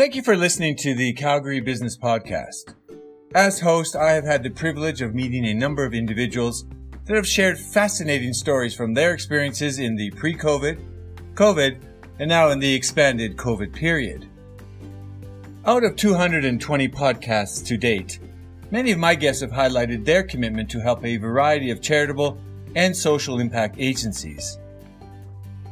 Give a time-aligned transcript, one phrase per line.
[0.00, 2.74] Thank you for listening to the Calgary Business Podcast.
[3.34, 6.64] As host, I have had the privilege of meeting a number of individuals
[7.04, 10.82] that have shared fascinating stories from their experiences in the pre COVID,
[11.34, 11.82] COVID,
[12.18, 14.26] and now in the expanded COVID period.
[15.66, 18.20] Out of 220 podcasts to date,
[18.70, 22.38] many of my guests have highlighted their commitment to help a variety of charitable
[22.74, 24.56] and social impact agencies.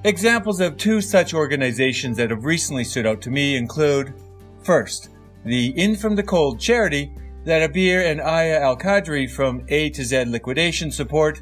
[0.04, 4.14] Examples of two such organizations that have recently stood out to me include
[4.62, 5.10] first,
[5.44, 10.04] the In From the Cold charity that Abir and Aya Al Qadri from A to
[10.04, 11.40] Z Liquidation support.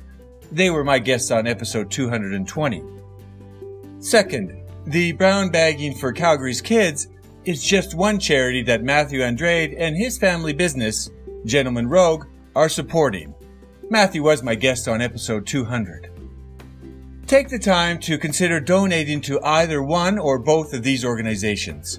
[0.52, 2.82] They were my guests on episode 220.
[3.98, 7.08] Second, the Brown Bagging for Calgary's Kids
[7.44, 11.10] is just one charity that Matthew Andrade and his family business,
[11.44, 13.34] Gentleman Rogue, are supporting.
[13.90, 16.10] Matthew was my guest on episode 200.
[17.26, 21.98] Take the time to consider donating to either one or both of these organizations.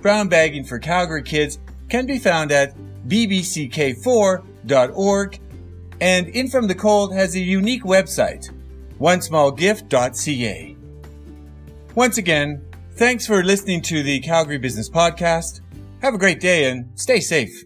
[0.00, 2.74] Brown Bagging for Calgary Kids can be found at
[3.06, 5.40] bbck4.org
[6.00, 8.50] and In From the Cold has a unique website,
[9.00, 10.76] onesmallgift.ca.
[11.94, 12.64] Once again,
[12.96, 15.60] thanks for listening to the Calgary Business Podcast.
[16.02, 17.64] Have a great day and stay safe.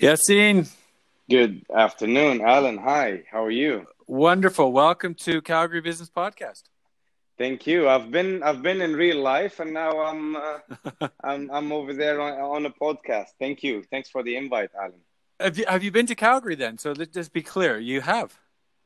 [0.00, 0.70] Yassine.
[1.30, 2.78] Good afternoon, Alan.
[2.78, 3.86] Hi, how are you?
[4.12, 4.72] Wonderful.
[4.72, 6.64] Welcome to Calgary Business Podcast.
[7.38, 7.88] Thank you.
[7.88, 10.58] I've been I've been in real life, and now I'm uh,
[11.24, 13.28] I'm I'm over there on, on a podcast.
[13.38, 13.82] Thank you.
[13.84, 15.00] Thanks for the invite, Alan.
[15.40, 16.76] Have you have you been to Calgary then?
[16.76, 18.38] So let's just be clear, you have.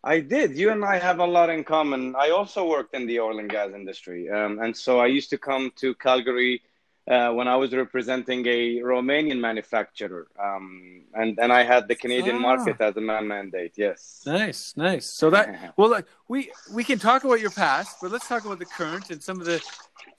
[0.04, 0.56] I did.
[0.56, 2.14] You and I have a lot in common.
[2.14, 5.38] I also worked in the oil and gas industry, um, and so I used to
[5.38, 6.62] come to Calgary
[7.08, 12.36] uh, when I was representing a Romanian manufacturer, um, and and I had the Canadian
[12.36, 12.40] ah.
[12.40, 13.74] market as a man mandate.
[13.76, 14.22] Yes.
[14.26, 15.06] Nice, nice.
[15.06, 18.58] So that well, like, we we can talk about your past, but let's talk about
[18.58, 19.62] the current and some of the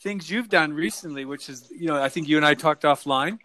[0.01, 3.39] things you've done recently, which is you know I think you and I talked offline.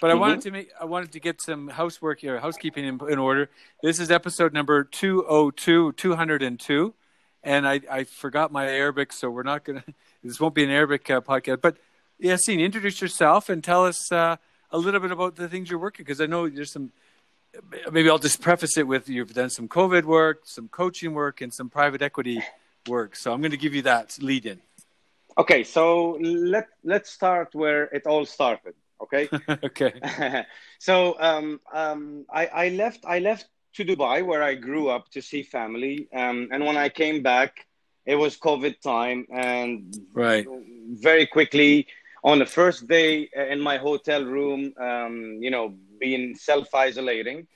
[0.00, 0.20] But I mm-hmm.
[0.20, 3.48] wanted to make I wanted to get some housework here, housekeeping in, in order.
[3.82, 6.94] This is episode number 202, 202.
[7.44, 10.70] And I, I forgot my Arabic, so we're not going to, this won't be an
[10.70, 11.60] Arabic uh, podcast.
[11.60, 11.76] But
[12.22, 14.36] Yassine, introduce yourself and tell us uh,
[14.70, 16.92] a little bit about the things you're working because I know there's some.
[17.90, 21.52] Maybe I'll just preface it with you've done some COVID work, some coaching work, and
[21.52, 22.42] some private equity
[22.88, 23.14] work.
[23.14, 24.60] So I'm going to give you that lead in.
[25.36, 28.74] Okay, so let let's start where it all started.
[29.02, 29.28] Okay.
[29.64, 30.46] okay.
[30.78, 35.20] so um, um, I, I left I left to Dubai where I grew up to
[35.20, 37.66] see family, um, and when I came back,
[38.06, 40.46] it was COVID time, and right
[40.92, 41.86] very quickly
[42.24, 47.46] on the first day uh, in my hotel room, um, you know, being self isolating,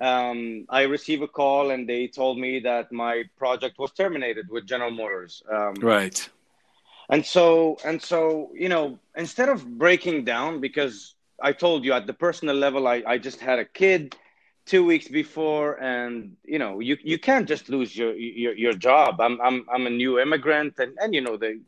[0.00, 4.66] um, I received a call and they told me that my project was terminated with
[4.66, 5.42] General Motors.
[5.50, 6.28] Um, right.
[7.08, 12.06] And so, and so, you know, instead of breaking down, because I told you at
[12.06, 14.16] the personal level, I, I just had a kid
[14.64, 19.20] two weeks before, and you know, you you can't just lose your your, your job.
[19.20, 21.60] I'm I'm I'm a new immigrant, and and you know the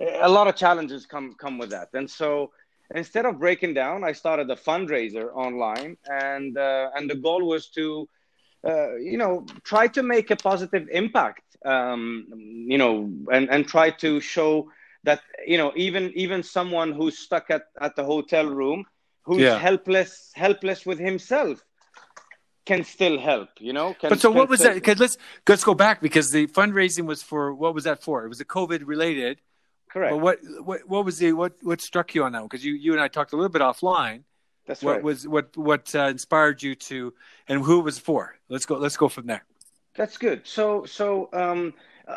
[0.00, 1.88] a lot of challenges come come with that.
[1.94, 2.52] And so
[2.94, 7.68] instead of breaking down, I started a fundraiser online, and uh, and the goal was
[7.70, 8.08] to
[8.66, 11.42] uh, you know try to make a positive impact.
[11.64, 12.26] Um,
[12.68, 14.70] you know, and and try to show
[15.04, 18.84] that you know even even someone who's stuck at at the hotel room
[19.22, 19.58] who's yeah.
[19.58, 21.62] helpless helpless with himself
[22.66, 25.16] can still help you know can, but so what was that because let's
[25.48, 28.44] let's go back because the fundraising was for what was that for it was a
[28.44, 29.40] covid related
[29.92, 30.12] Correct.
[30.12, 32.42] But what what what was the what what struck you on that?
[32.42, 34.22] Because you you and I talked a little bit offline.
[34.66, 35.02] That's what right.
[35.02, 37.12] was what what uh, inspired you to,
[37.48, 38.36] and who it was for?
[38.48, 38.76] Let's go.
[38.76, 39.44] Let's go from there.
[39.96, 40.46] That's good.
[40.46, 41.74] So so um,
[42.06, 42.16] uh,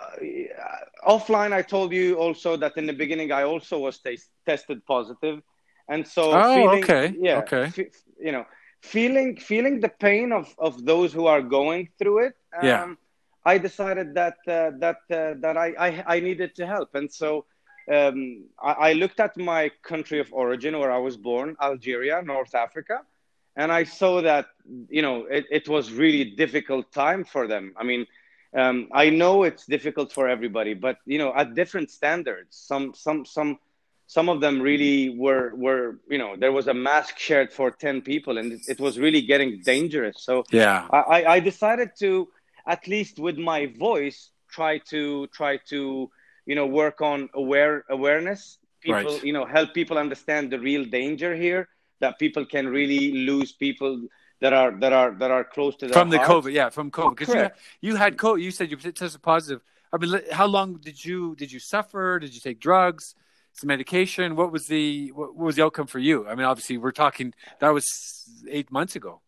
[1.08, 5.42] offline, I told you also that in the beginning I also was t- tested positive.
[5.90, 7.66] and so oh feeling, okay yeah okay
[8.28, 8.46] you know
[8.82, 12.36] feeling feeling the pain of of those who are going through it.
[12.56, 12.94] Um, yeah.
[13.46, 17.46] I decided that uh, that uh, that I, I I needed to help, and so
[17.92, 22.56] um, I, I, looked at my country of origin where I was born, Algeria, North
[22.56, 23.02] Africa,
[23.56, 24.48] and I saw that
[24.90, 27.74] you know it, it was really difficult time for them.
[27.78, 28.08] I mean,
[28.56, 32.56] um, I know it's difficult for everybody, but you know at different standards.
[32.56, 33.60] Some some some
[34.08, 38.02] some of them really were were you know there was a mask shared for 10
[38.02, 42.28] people and it, it was really getting dangerous so yeah I, I decided to
[42.68, 46.12] at least with my voice try to try to
[46.46, 49.24] you know work on aware awareness people right.
[49.24, 51.68] you know help people understand the real danger here
[52.00, 54.02] that people can really lose people
[54.42, 56.48] that are that are that are close to from the hearts.
[56.48, 57.34] covid yeah from covid because
[57.82, 59.62] you, you had covid you said you tested positive
[59.94, 62.18] I mean, how long did you did you suffer?
[62.20, 63.14] Did you take drugs?
[63.54, 64.36] Some medication.
[64.36, 66.28] What was the what was the outcome for you?
[66.28, 67.86] I mean, obviously, we're talking that was
[68.50, 69.22] eight months ago.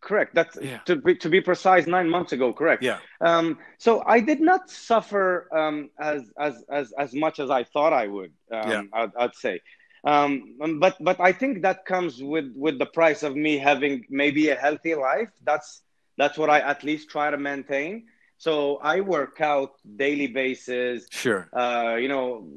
[0.00, 0.34] Correct.
[0.34, 0.78] That's yeah.
[0.86, 2.52] to be to be precise, nine months ago.
[2.52, 2.82] Correct.
[2.82, 2.98] Yeah.
[3.20, 7.92] Um, so I did not suffer um, as as as as much as I thought
[7.92, 8.32] I would.
[8.50, 8.82] Um, yeah.
[8.92, 9.60] I'd, I'd say.
[10.04, 14.04] Um, um, but but I think that comes with with the price of me having
[14.10, 15.30] maybe a healthy life.
[15.44, 15.82] That's
[16.16, 18.06] that's what I at least try to maintain.
[18.38, 21.06] So I work out daily basis.
[21.10, 21.48] Sure.
[21.52, 22.48] Uh, you know,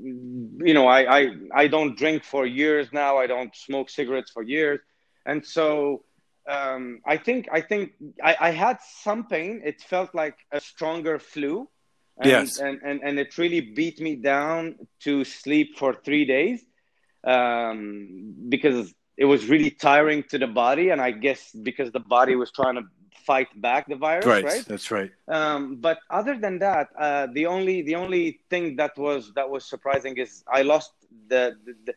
[0.63, 3.17] you know, I, I I don't drink for years now.
[3.17, 4.79] I don't smoke cigarettes for years,
[5.25, 6.03] and so
[6.49, 7.93] um, I think I think
[8.23, 9.61] I, I, had some pain.
[9.63, 11.69] It felt like a stronger flu.
[12.17, 12.59] And, yes.
[12.59, 16.63] And, and and it really beat me down to sleep for three days
[17.23, 22.35] um, because it was really tiring to the body, and I guess because the body
[22.35, 22.83] was trying to
[23.25, 24.25] fight back the virus.
[24.25, 24.43] Right.
[24.43, 24.65] right?
[24.65, 25.11] That's right.
[25.27, 29.65] Um, but other than that, uh, the only the only thing that was that was
[29.65, 30.91] surprising is I lost
[31.27, 31.93] the, the, the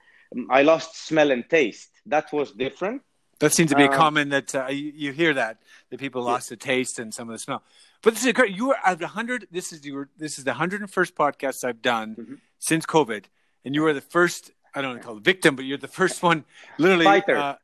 [0.50, 1.90] I lost smell and taste.
[2.06, 3.02] That was different.
[3.44, 5.58] That seems to be a um, common that uh, you, you, hear that
[5.90, 6.54] that people lost yeah.
[6.54, 7.62] the taste and some of the smell.
[8.00, 8.56] But this is great.
[8.56, 9.48] You were at hundred.
[9.50, 10.08] This is your.
[10.16, 12.34] This is the hundred and first podcast I've done mm-hmm.
[12.58, 13.24] since COVID,
[13.66, 14.50] and you were the first.
[14.74, 16.46] I don't want to call it victim, but you're the first one.
[16.78, 17.36] Literally, fighter.
[17.36, 17.56] Uh,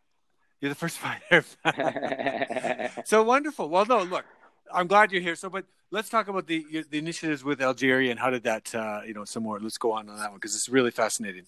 [0.61, 1.45] you're the first fighter.
[3.07, 3.71] so wonderful.
[3.71, 4.27] Well, no, look,
[4.71, 5.35] I'm glad you're here.
[5.35, 9.01] So, but let's talk about the the initiatives with Algeria and how did that, uh,
[9.07, 9.59] you know, some more.
[9.59, 11.47] Let's go on on that one because it's really fascinating.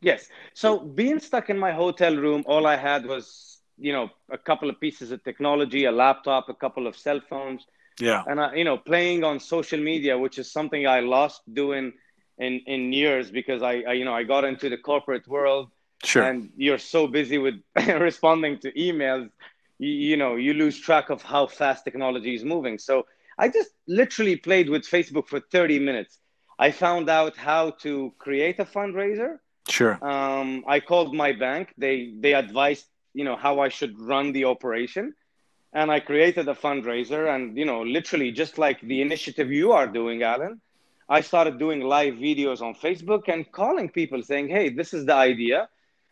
[0.00, 0.28] Yes.
[0.54, 3.49] So being stuck in my hotel room, all I had was
[3.80, 7.66] you know a couple of pieces of technology a laptop a couple of cell phones.
[8.00, 8.22] Yeah.
[8.26, 11.92] And I, you know playing on social media which is something i lost doing
[12.38, 15.68] in in years because I, I you know i got into the corporate world.
[16.02, 16.22] Sure.
[16.22, 17.56] And you're so busy with
[18.08, 19.28] responding to emails
[19.78, 22.78] you, you know you lose track of how fast technology is moving.
[22.78, 23.06] So
[23.38, 26.18] i just literally played with facebook for 30 minutes.
[26.58, 29.38] I found out how to create a fundraiser.
[29.68, 29.94] Sure.
[30.04, 31.74] Um, i called my bank.
[31.78, 35.14] They they advised you know how I should run the operation.
[35.72, 39.86] And I created a fundraiser, and you know, literally just like the initiative you are
[39.86, 40.60] doing, Alan,
[41.08, 45.14] I started doing live videos on Facebook and calling people saying, "Hey, this is the
[45.14, 45.68] idea.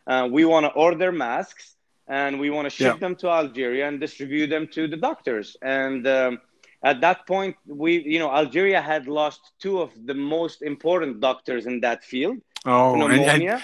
[0.06, 1.74] Uh, we want to order masks,
[2.06, 3.00] and we want to ship yeah.
[3.00, 6.40] them to Algeria and distribute them to the doctors." And um,
[6.82, 11.66] at that point, we, you know, Algeria had lost two of the most important doctors
[11.66, 12.38] in that field.
[12.64, 13.30] Oh, pneumonia.
[13.30, 13.62] And, and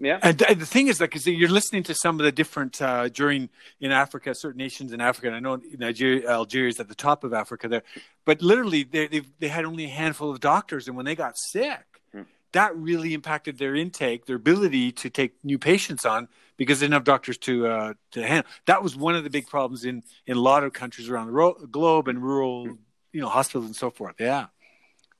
[0.00, 0.18] yeah.
[0.22, 3.50] And the thing is, like, you're listening to some of the different uh, during
[3.80, 5.26] in Africa, certain nations in Africa.
[5.26, 7.82] And I know Nigeria, Algeria is at the top of Africa there,
[8.24, 11.84] but literally they they had only a handful of doctors, and when they got sick,
[12.12, 12.22] hmm.
[12.52, 16.94] that really impacted their intake, their ability to take new patients on because they didn't
[16.94, 18.50] have doctors to uh, to handle.
[18.64, 21.34] That was one of the big problems in in a lot of countries around the
[21.34, 22.74] ro- globe and rural, hmm.
[23.12, 24.14] you know, hospitals and so forth.
[24.18, 24.46] Yeah.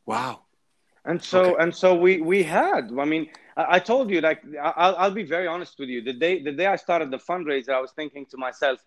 [0.06, 0.40] Wow.
[1.10, 1.62] And so okay.
[1.62, 2.82] and so we we had.
[2.96, 3.24] I mean,
[3.56, 6.00] I, I told you like I'll I'll be very honest with you.
[6.10, 8.78] The day the day I started the fundraiser, I was thinking to myself,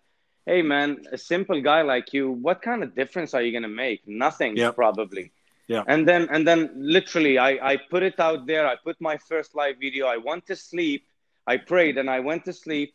[0.46, 4.00] "Hey man, a simple guy like you, what kind of difference are you gonna make?
[4.06, 4.74] Nothing, yep.
[4.74, 5.32] probably."
[5.68, 5.82] Yeah.
[5.86, 6.60] And then and then
[6.96, 8.64] literally, I I put it out there.
[8.72, 10.06] I put my first live video.
[10.06, 11.02] I went to sleep.
[11.46, 12.94] I prayed and I went to sleep.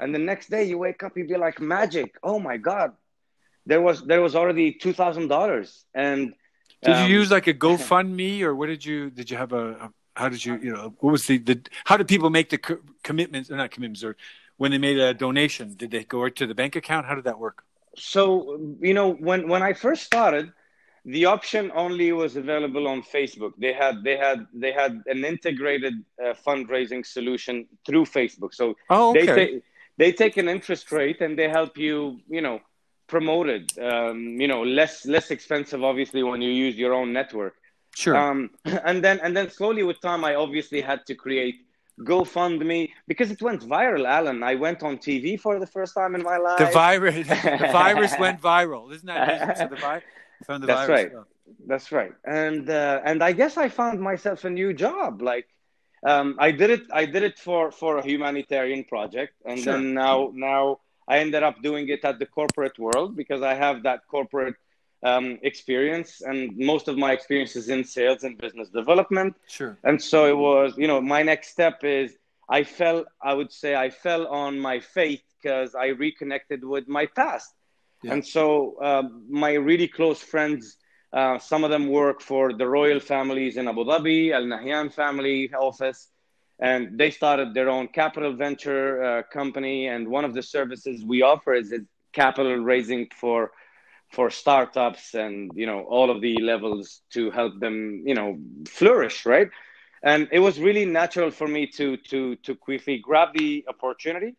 [0.00, 2.10] And the next day, you wake up, you be like magic.
[2.22, 2.90] Oh my god,
[3.66, 6.34] there was there was already two thousand dollars and
[6.82, 9.70] did um, you use like a GoFundMe or what did you did you have a,
[9.72, 12.58] a how did you you know what was the, the how did people make the
[12.58, 14.16] co- commitments or not commitments or
[14.58, 17.06] when they made a donation did they go to the bank account?
[17.06, 17.64] How did that work?
[17.96, 20.52] So you know when when i first started
[21.04, 23.52] the option only was available on facebook.
[23.58, 28.54] They had they had they had an integrated uh, fundraising solution through facebook.
[28.54, 29.26] So oh, okay.
[29.26, 29.62] they, take
[29.98, 32.60] they take an interest rate and they help you you know
[33.16, 33.62] promoted.
[33.90, 37.54] Um, you know, less less expensive, obviously, when you use your own network.
[38.02, 38.16] Sure.
[38.22, 38.38] Um,
[38.88, 41.56] and then and then slowly with time, I obviously had to create
[42.10, 44.04] GoFundMe because it went viral.
[44.18, 46.60] Alan, I went on TV for the first time in my life.
[46.66, 47.28] The virus,
[47.64, 49.58] the virus went viral, isn't that?
[49.58, 50.02] So the, vi-
[50.48, 50.90] the That's virus.
[50.96, 51.10] right.
[51.70, 52.14] That's right.
[52.24, 55.10] And uh, and I guess I found myself a new job.
[55.32, 55.48] Like
[56.12, 56.84] um, I did it.
[57.00, 59.74] I did it for for a humanitarian project, and sure.
[59.74, 60.16] then now
[60.52, 60.64] now
[61.12, 64.58] I ended up doing it at the corporate world because I have that corporate
[65.10, 66.38] um, experience, and
[66.72, 69.32] most of my experience is in sales and business development.
[69.58, 69.76] Sure.
[69.88, 72.08] And so it was, you know, my next step is
[72.58, 72.98] I fell,
[73.30, 77.50] I would say, I fell on my faith because I reconnected with my past.
[78.02, 78.12] Yeah.
[78.12, 78.44] And so
[78.88, 80.62] uh, my really close friends,
[81.12, 85.52] uh, some of them work for the royal families in Abu Dhabi, Al Nahyan family
[85.68, 86.00] office
[86.62, 89.88] and they started their own capital venture uh, company.
[89.88, 91.74] And one of the services we offer is
[92.12, 93.50] capital raising for
[94.12, 98.38] for startups and you know all of the levels to help them you know
[98.68, 99.48] flourish right?
[100.04, 104.36] And it was really natural for me to to to quickly grab the opportunity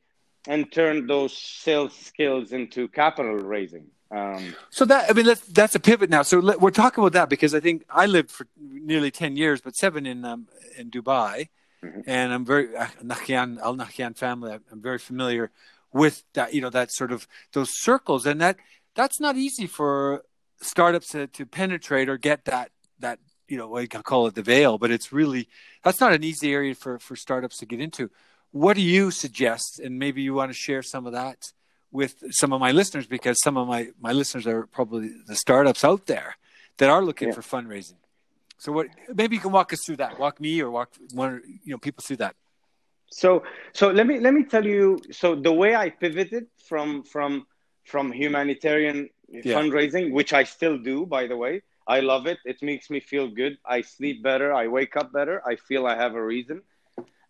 [0.47, 3.87] and turn those sales skills into capital raising.
[4.11, 6.21] Um, so that I mean that's that's a pivot now.
[6.21, 9.59] So let, we're talking about that because I think I lived for nearly ten years,
[9.59, 11.49] but seven in um, in Dubai,
[11.83, 12.01] mm-hmm.
[12.05, 14.53] and I'm very uh, Nahyan Al Nahyan family.
[14.71, 15.51] I'm very familiar
[15.91, 16.53] with that.
[16.53, 18.57] You know that sort of those circles, and that
[18.95, 20.23] that's not easy for
[20.61, 24.77] startups to, to penetrate or get that that you know I call it the veil,
[24.77, 25.47] but it's really
[25.83, 28.09] that's not an easy area for for startups to get into.
[28.51, 29.79] What do you suggest?
[29.79, 31.51] And maybe you want to share some of that
[31.91, 35.83] with some of my listeners because some of my my listeners are probably the startups
[35.83, 36.37] out there
[36.77, 37.35] that are looking yeah.
[37.35, 37.97] for fundraising.
[38.63, 40.17] So what maybe you can walk us through that.
[40.17, 42.35] Walk me or walk one you know people through that.
[43.11, 43.43] So
[43.73, 47.45] so let me let me tell you so the way I pivoted from from
[47.83, 49.55] from humanitarian yeah.
[49.55, 51.61] fundraising, which I still do, by the way.
[51.85, 52.39] I love it.
[52.45, 53.57] It makes me feel good.
[53.65, 54.53] I sleep better.
[54.53, 55.41] I wake up better.
[55.45, 56.61] I feel I have a reason.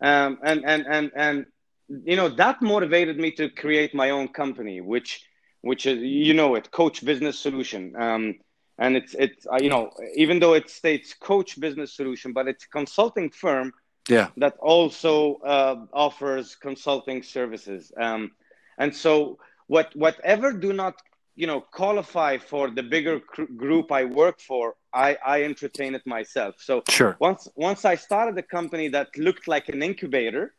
[0.00, 1.46] Um, and, and, and, and,
[1.88, 5.26] you know, that motivated me to create my own company, which,
[5.62, 7.96] which is, you know, it coach business solution.
[7.96, 8.34] Um,
[8.78, 12.64] and it's, it's, uh, you know, even though it states coach business solution, but it's
[12.64, 13.72] a consulting firm
[14.08, 14.28] yeah.
[14.36, 17.92] that also uh, offers consulting services.
[17.96, 18.32] Um,
[18.78, 20.94] and so what whatever do not
[21.36, 26.06] you know qualify for the bigger cr- group I work for, I I entertain it
[26.06, 26.56] myself.
[26.58, 27.16] So sure.
[27.18, 30.54] once once I started a company that looked like an incubator,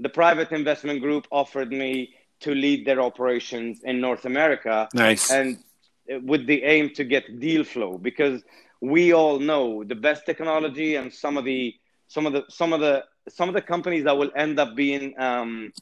[0.00, 4.88] the private investment group offered me to lead their operations in North America.
[4.92, 5.30] Nice.
[5.30, 5.58] And
[6.22, 8.42] with the aim to get deal flow because
[8.80, 11.74] we all know the best technology and some of the
[12.08, 15.18] some of the some of the some of the companies that will end up being
[15.18, 15.72] um,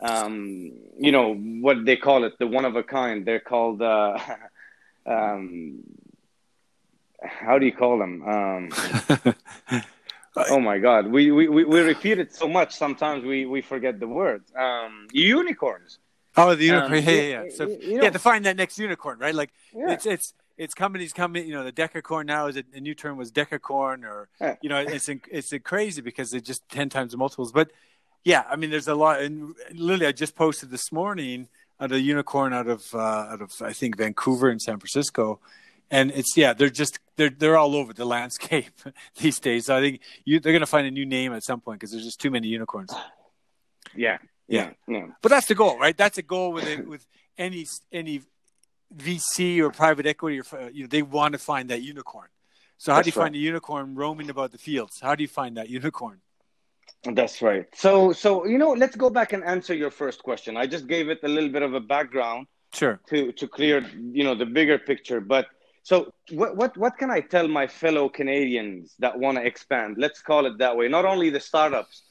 [0.00, 3.24] um, you know what they call it, the one of a kind.
[3.24, 3.82] They're called.
[3.82, 4.18] Uh,
[5.06, 5.80] um,
[7.24, 8.22] how do you call them?
[8.28, 8.68] Um,
[10.36, 12.74] oh my God, we, we we repeat it so much.
[12.74, 14.52] Sometimes we we forget the words.
[14.56, 15.98] Um, unicorns.
[16.36, 16.98] Oh, the unicorn.
[16.98, 17.50] Um, yeah, yeah, yeah.
[17.54, 19.34] So you yeah, to find that next unicorn, right?
[19.34, 19.92] Like yeah.
[19.92, 21.46] it's it's it's companies coming.
[21.46, 24.56] You know, the decacorn now is a, a new term was decacorn, or yeah.
[24.62, 27.52] you know, it's it's crazy because it's just ten times the multiples.
[27.52, 27.70] But
[28.24, 29.20] yeah, I mean, there's a lot.
[29.20, 31.48] And literally, I just posted this morning
[31.80, 35.40] on a unicorn out of uh, out of I think Vancouver and San Francisco,
[35.90, 38.72] and it's yeah, they're just they're they're all over the landscape
[39.20, 39.66] these days.
[39.66, 41.90] So I think you, they're going to find a new name at some point because
[41.90, 42.94] there's just too many unicorns.
[43.94, 44.18] Yeah,
[44.52, 45.06] yeah, yeah.
[45.22, 45.96] But that's the goal, right?
[45.96, 47.06] That's a goal with it, with
[47.38, 48.22] any any
[48.94, 52.28] VC or private equity or uh, you know they want to find that unicorn.
[52.78, 53.26] So how that's do you right.
[53.26, 55.00] find a unicorn roaming about the fields?
[55.00, 56.20] How do you find that unicorn?
[57.04, 57.66] That's right.
[57.74, 60.56] So, so you know, let's go back and answer your first question.
[60.56, 63.84] I just gave it a little bit of a background, sure, to to clear,
[64.18, 65.20] you know, the bigger picture.
[65.20, 65.46] But
[65.82, 69.96] so, what what what can I tell my fellow Canadians that want to expand?
[69.98, 70.88] Let's call it that way.
[70.88, 72.02] Not only the startups,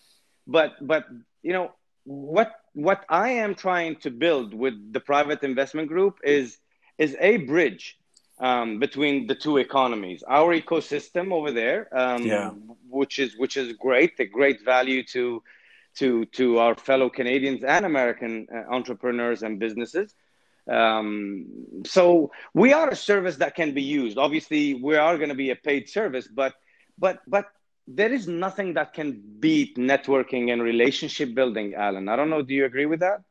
[0.45, 1.05] but but
[1.41, 1.71] you know,
[2.03, 6.57] what what I am trying to build with the private investment group is
[6.97, 7.97] is a bridge
[8.39, 10.23] um, between the two economies.
[10.27, 12.49] Our ecosystem over there, um, yeah.
[12.89, 15.43] which is which is great, a great value to
[15.97, 20.15] to to our fellow Canadians and American uh, entrepreneurs and businesses.
[20.69, 24.17] Um, so we are a service that can be used.
[24.17, 26.53] Obviously, we are going to be a paid service, but
[26.97, 27.45] but but
[27.95, 32.07] there is nothing that can beat networking and relationship building, Alan.
[32.09, 32.41] I don't know.
[32.41, 33.21] Do you agree with that?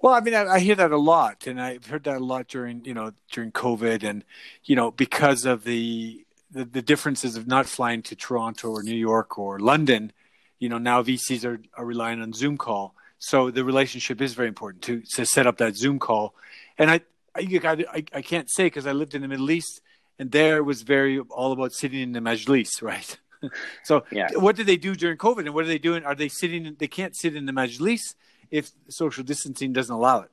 [0.00, 2.48] Well, I mean, I, I, hear that a lot, and I've heard that a lot
[2.48, 4.24] during you know during COVID, and
[4.64, 8.96] you know because of the, the the, differences of not flying to Toronto or New
[8.96, 10.12] York or London,
[10.58, 14.48] you know now VCs are, are relying on Zoom call, so the relationship is very
[14.48, 16.34] important to to set up that Zoom call,
[16.78, 17.02] and I
[17.34, 19.82] I I, I can't say because I lived in the Middle East,
[20.18, 23.18] and there was very all about sitting in the majlis, right?
[23.84, 24.28] so yeah.
[24.34, 26.04] what do they do during COVID, and what are they doing?
[26.04, 26.76] Are they sitting?
[26.78, 28.14] They can't sit in the majlis
[28.50, 30.30] if social distancing doesn't allow it?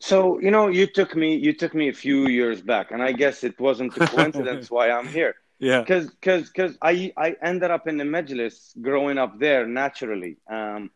[0.00, 3.12] So you know, you took me you took me a few years back, and I
[3.12, 5.34] guess it wasn't a coincidence why I'm here.
[5.58, 10.36] Yeah, because because because I I ended up in the Majlis growing up there naturally.
[10.48, 10.90] Um,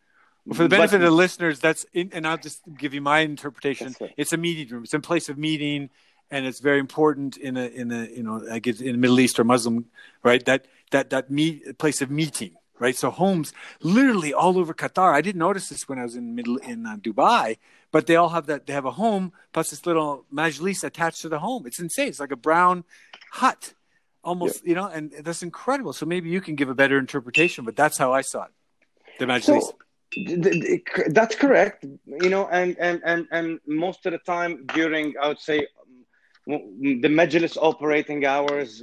[0.46, 3.00] well, for the benefit but, of the listeners, that's in, and I'll just give you
[3.00, 3.94] my interpretation.
[4.16, 4.84] It's a meeting room.
[4.84, 5.90] It's a place of meeting,
[6.30, 9.18] and it's very important in a in a you know I guess in the Middle
[9.18, 9.86] East or Muslim,
[10.22, 10.44] right?
[10.44, 12.96] That that that meet place of meeting right?
[12.96, 15.14] So homes literally all over Qatar.
[15.14, 17.58] I didn't notice this when I was in middle in uh, Dubai,
[17.92, 18.66] but they all have that.
[18.66, 21.64] They have a home plus this little majlis attached to the home.
[21.64, 22.08] It's insane.
[22.08, 22.82] It's like a brown
[23.30, 23.74] hut,
[24.24, 24.68] almost, yeah.
[24.68, 25.92] you know, and that's incredible.
[25.92, 28.52] So maybe you can give a better interpretation, but that's how I saw it.
[29.20, 29.62] The majlis.
[29.62, 29.78] So,
[31.08, 31.86] that's correct.
[32.24, 35.68] You know, and and and and most of the time during, I would say
[36.46, 38.82] the Majlis operating hours,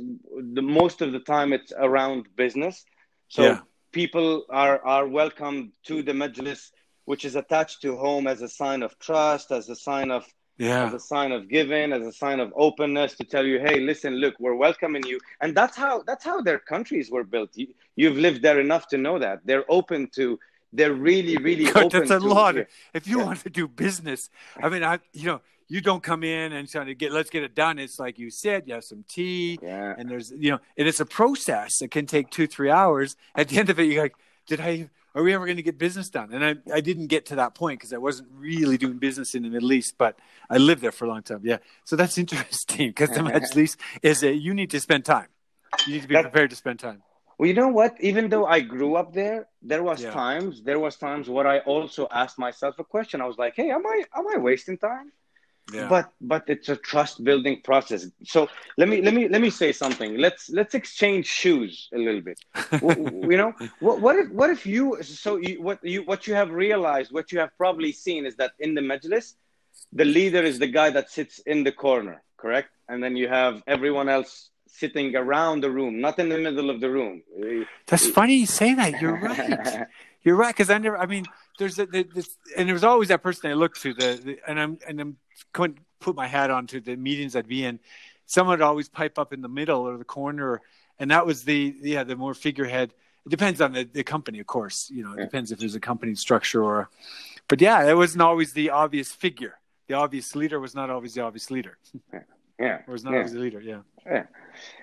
[0.53, 2.85] the most of the time it's around business.
[3.27, 3.59] So yeah.
[3.91, 6.71] people are are welcome to the Majlis,
[7.05, 10.25] which is attached to home as a sign of trust, as a sign of
[10.57, 10.85] yeah.
[10.85, 14.15] as a sign of giving, as a sign of openness to tell you, hey, listen,
[14.15, 17.49] look, we're welcoming you, and that's how that's how their countries were built.
[17.55, 20.39] You, you've lived there enough to know that they're open to.
[20.71, 22.07] They're really, really God, open.
[22.07, 22.55] That's a lot.
[22.93, 23.25] If you yeah.
[23.25, 24.29] want to do business,
[24.61, 27.43] I mean, I you know you don't come in and try to get let's get
[27.43, 27.79] it done.
[27.79, 29.93] It's like you said, you have some tea, yeah.
[29.97, 31.81] and there's you know, and it's a process.
[31.81, 33.15] It can take two, three hours.
[33.35, 34.15] At the end of it, you're like,
[34.47, 34.89] did I?
[35.15, 36.31] Are we ever going to get business done?
[36.31, 39.41] And I, I didn't get to that point because I wasn't really doing business in
[39.41, 40.19] the Middle East, but
[40.51, 41.41] I lived there for a long time.
[41.43, 45.27] Yeah, so that's interesting because the Middle East is that you need to spend time.
[45.87, 47.01] You need to be prepared to spend time.
[47.37, 47.95] Well, you know what?
[48.01, 50.11] Even though I grew up there, there was yeah.
[50.11, 53.21] times there was times where I also asked myself a question.
[53.21, 55.11] I was like, "Hey, am I am I wasting time?"
[55.73, 55.87] Yeah.
[55.87, 58.07] but but it's a trust building process.
[58.23, 58.47] So
[58.77, 60.17] let me let me let me say something.
[60.17, 62.39] Let's let's exchange shoes a little bit.
[63.29, 66.51] You know what, what if what if you so you, what you what you have
[66.51, 69.35] realized what you have probably seen is that in the majlis
[69.93, 72.69] the leader is the guy that sits in the corner correct?
[72.87, 76.79] And then you have everyone else sitting around the room not in the middle of
[76.79, 77.21] the room.
[77.87, 79.01] That's funny you say that.
[79.01, 79.87] You're right.
[80.23, 81.25] You're right because i never i mean
[81.59, 84.59] there's a, this, and there was always that person I looked to the, the and
[84.59, 85.17] I'm and I'm
[85.53, 87.79] to put my hat on to the meetings I'd be in.
[88.25, 90.61] Someone would always pipe up in the middle or the corner,
[90.97, 92.93] and that was the yeah the more figurehead.
[93.25, 94.89] It depends on the, the company, of course.
[94.89, 95.25] You know, it yeah.
[95.25, 96.89] depends if there's a company structure or,
[97.47, 99.55] but yeah, it wasn't always the obvious figure.
[99.87, 101.77] The obvious leader was not always the obvious leader.
[102.13, 102.21] Yeah,
[102.59, 102.81] yeah.
[102.87, 103.23] or was not yeah.
[103.23, 103.61] the leader.
[103.61, 103.81] Yeah.
[104.05, 104.23] Yeah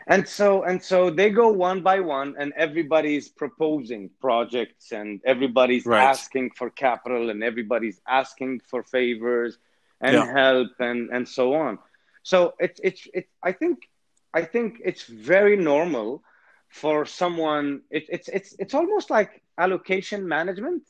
[0.06, 5.86] and so and so they go one by one and everybody's proposing projects and everybody's
[5.86, 6.02] right.
[6.02, 9.58] asking for capital and everybody's asking for favors
[10.00, 10.32] and yeah.
[10.32, 11.78] help and and so on
[12.22, 13.88] so it's it's it, i think
[14.34, 16.22] i think it's very normal
[16.68, 20.82] for someone it, it's it's it's almost like allocation management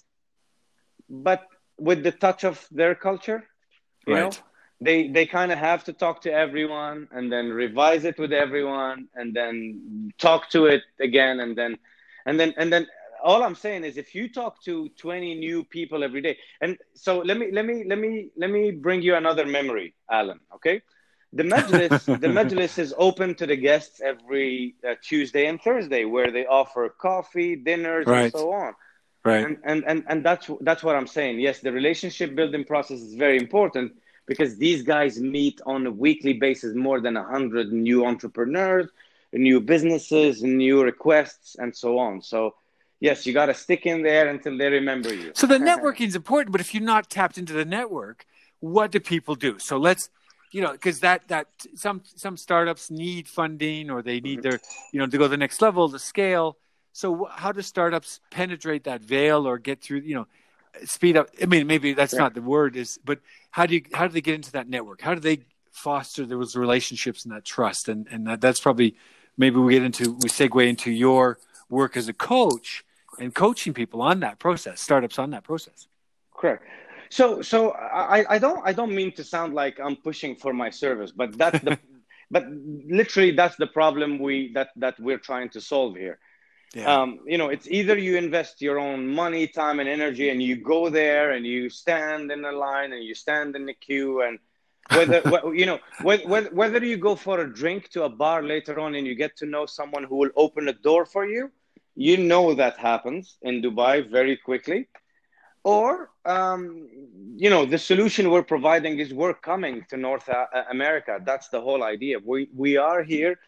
[1.09, 1.47] but
[1.79, 3.45] with the touch of their culture
[4.07, 4.21] you right.
[4.21, 4.31] know
[4.81, 9.09] they they kind of have to talk to everyone and then revise it with everyone
[9.15, 11.79] and then talk to it again and then
[12.27, 12.87] and then and then
[13.25, 17.19] all i'm saying is if you talk to 20 new people every day and so
[17.21, 20.83] let me let me let me let me bring you another memory alan okay?
[21.33, 26.31] The majlis the majlis is open to the guests every uh, tuesday and thursday where
[26.31, 28.25] they offer coffee dinners right.
[28.25, 28.75] and so on.
[29.25, 29.45] Right.
[29.45, 31.41] And, and and and that's that's what i'm saying.
[31.41, 33.93] Yes the relationship building process is very important
[34.27, 38.89] because these guys meet on a weekly basis more than 100 new entrepreneurs
[39.33, 42.23] new businesses new requests and so on.
[42.23, 42.55] So
[43.01, 45.33] yes you got to stick in there until they remember you.
[45.35, 48.27] So the networking is important but if you're not tapped into the network
[48.61, 49.59] what do people do?
[49.59, 50.11] So let's
[50.53, 54.51] you know because that that some some startups need funding or they need mm-hmm.
[54.51, 54.61] their
[54.93, 56.57] you know to go to the next level to scale.
[56.93, 60.27] So how do startups penetrate that veil or get through you know
[60.85, 61.29] speed up.
[61.41, 62.21] I mean maybe that's yeah.
[62.21, 65.01] not the word is but how do you how do they get into that network?
[65.01, 67.89] How do they foster those relationships and that trust?
[67.89, 68.97] And and that, that's probably
[69.37, 72.85] maybe we get into we segue into your work as a coach
[73.19, 75.89] and coaching people on that process startups on that process.
[76.35, 76.65] Correct.
[77.11, 80.71] So so i i don't i don't mean to sound like i'm pushing for my
[80.71, 81.79] service but that's the
[82.31, 82.45] but
[82.89, 86.19] literally that's the problem we that that we're trying to solve here
[86.75, 87.01] yeah.
[87.01, 90.57] Um, you know, it's either you invest your own money, time, and energy, and you
[90.57, 94.39] go there and you stand in the line and you stand in the queue, and
[94.91, 95.23] whether
[95.55, 99.07] you know whether, whether you go for a drink to a bar later on and
[99.07, 101.51] you get to know someone who will open a door for you,
[101.95, 104.89] you know that happens in Dubai very quickly.
[105.65, 106.89] Or, um,
[107.35, 110.29] you know, the solution we're providing is we're coming to North
[110.71, 111.19] America.
[111.25, 112.19] That's the whole idea.
[112.25, 113.41] We we are here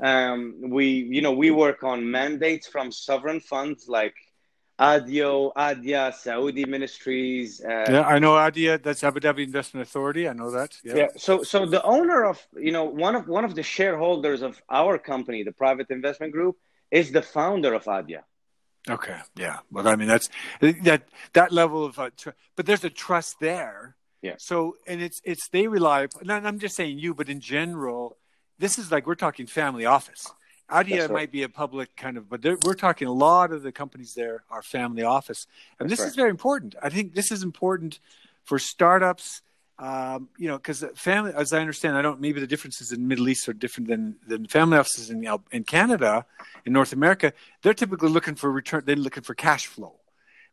[0.00, 4.14] um, we, you know, we work on mandates from sovereign funds like
[4.78, 7.60] ADIO, ADIA, Saudi ministries.
[7.60, 8.78] Uh, yeah, I know ADIA.
[8.78, 10.28] That's Abu Dhabi Investment Authority.
[10.28, 10.76] I know that.
[10.84, 10.96] Yeah.
[10.96, 11.06] yeah.
[11.16, 14.96] So, so the owner of, you know, one of one of the shareholders of our
[14.96, 16.56] company, the private investment group,
[16.90, 18.24] is the founder of ADIA.
[18.88, 19.18] Okay.
[19.36, 19.58] Yeah.
[19.72, 20.28] Well, I mean, that's
[20.60, 23.96] that that level of, uh, tr- but there's a trust there.
[24.22, 24.36] Yeah.
[24.38, 26.06] So, and it's it's they rely.
[26.22, 28.16] Not, I'm just saying you, but in general,
[28.58, 30.26] this is like we're talking family office.
[30.70, 31.10] ADIA right.
[31.10, 34.44] might be a public kind of, but we're talking a lot of the companies there
[34.50, 35.46] are family office,
[35.78, 36.10] and That's this right.
[36.10, 36.74] is very important.
[36.82, 38.00] I think this is important
[38.44, 39.42] for startups.
[39.78, 42.20] Um, you know, because family, as I understand, I don't.
[42.20, 45.64] Maybe the differences in the Middle East are different than than family offices in in
[45.64, 46.26] Canada,
[46.66, 47.32] in North America.
[47.62, 48.82] They're typically looking for return.
[48.84, 49.94] They're looking for cash flow,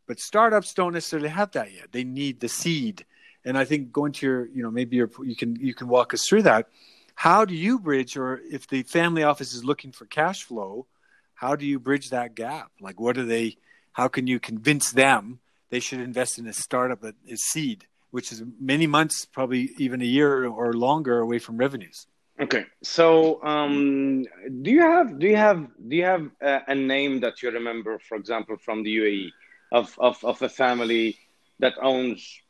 [0.06, 1.90] but startups don't necessarily have that yet.
[1.90, 3.04] They need the seed,
[3.44, 6.14] and I think going to your, you know, maybe your, you can you can walk
[6.14, 6.68] us through that
[7.16, 10.86] how do you bridge, or if the family office is looking for cash flow,
[11.34, 12.70] how do you bridge that gap?
[12.78, 13.56] Like, what do they?
[13.92, 18.30] How can you convince them they should invest in a startup that is seed, which
[18.30, 22.06] is many months, probably even a year or longer away from revenues?
[22.38, 24.26] Okay, so um,
[24.62, 27.98] do you have do you have do you have a, a, name that you remember,
[27.98, 29.30] for example, from the UAE,
[29.72, 31.16] of of, of a family
[31.60, 32.42] that owns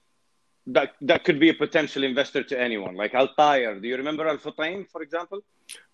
[0.69, 3.79] that that could be a potential investor to anyone, like Al Tayer.
[3.81, 5.41] Do you remember Al Futtaim, for example?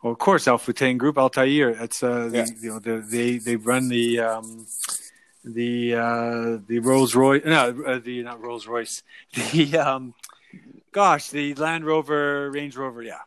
[0.03, 1.71] Well, of course, Al Futtaim Group, Al Tayer.
[1.71, 2.45] It's uh, yeah.
[2.45, 4.67] the, you know, the, they they run the um,
[5.45, 9.03] the uh, the Rolls Royce, no, uh, the not Rolls Royce,
[9.53, 10.15] the um,
[10.93, 13.19] gosh, the Land Rover, Range Rover, yeah.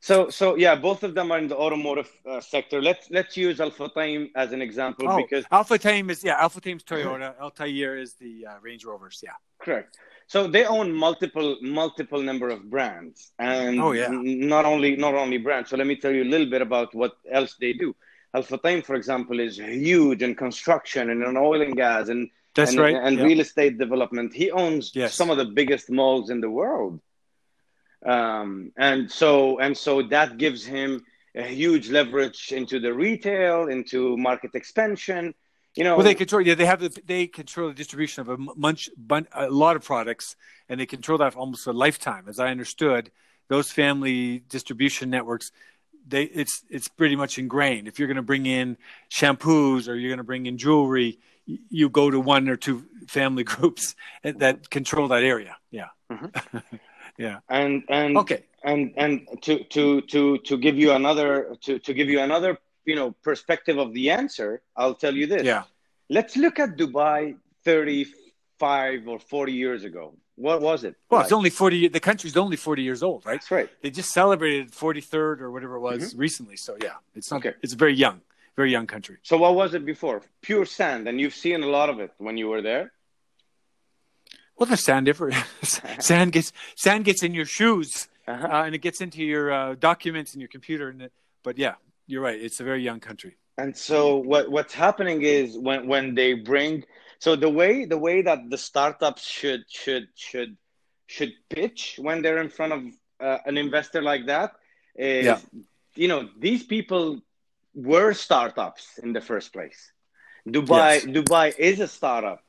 [0.00, 2.82] So, so yeah, both of them are in the automotive uh, sector.
[2.82, 6.50] Let's let's use Al Futtaim as an example oh, because Al Futtaim is yeah, Al
[6.50, 9.30] Futtaim's Toyota, Al Tayer is the uh, Range Rovers, yeah.
[9.60, 9.96] Correct.
[10.26, 15.38] So they own multiple multiple number of brands, and oh yeah, not only not only
[15.38, 15.70] brands.
[15.70, 17.94] So let me tell you a little bit about what else they do.
[18.34, 22.70] Al Futtaim, for example, is huge in construction and in oil and gas and that's
[22.70, 24.32] and, right, and real estate development.
[24.32, 25.14] He owns yes.
[25.14, 27.00] some of the biggest malls in the world
[28.04, 31.04] um, and so and so that gives him
[31.34, 35.34] a huge leverage into the retail, into market expansion.
[35.74, 36.42] You know, well, they control.
[36.42, 38.90] Yeah, they have the they control the distribution of a bunch,
[39.32, 40.36] a lot of products,
[40.68, 42.26] and they control that for almost a lifetime.
[42.28, 43.10] As I understood,
[43.48, 45.50] those family distribution networks,
[46.06, 47.88] they it's it's pretty much ingrained.
[47.88, 48.76] If you're going to bring in
[49.10, 53.44] shampoos or you're going to bring in jewelry, you go to one or two family
[53.52, 55.56] groups that control that area.
[55.70, 55.88] Yeah.
[56.10, 56.58] Mm-hmm.
[57.18, 61.94] yeah and and okay and and to to to to give you another to to
[61.94, 65.64] give you another you know perspective of the answer i'll tell you this yeah
[66.08, 71.26] let's look at dubai 35 or 40 years ago what was it well like?
[71.26, 74.72] it's only 40 the country's only 40 years old right that's right they just celebrated
[74.72, 76.18] 43rd or whatever it was mm-hmm.
[76.18, 77.56] recently so yeah it's not okay.
[77.62, 78.20] it's very young
[78.56, 81.88] very young country so what was it before pure sand and you've seen a lot
[81.88, 82.92] of it when you were there
[84.62, 85.32] well, the sand ever
[85.98, 88.46] sand gets sand gets in your shoes, uh-huh.
[88.46, 90.88] uh, and it gets into your uh, documents and your computer.
[90.88, 91.74] And it, but yeah,
[92.06, 92.40] you're right.
[92.40, 93.36] It's a very young country.
[93.58, 96.84] And so what what's happening is when when they bring
[97.18, 100.56] so the way the way that the startups should should should
[101.06, 102.82] should pitch when they're in front of
[103.20, 104.54] uh, an investor like that
[104.96, 105.38] is yeah.
[105.94, 107.20] you know these people
[107.74, 109.92] were startups in the first place.
[110.48, 111.04] Dubai yes.
[111.04, 112.42] Dubai is a startup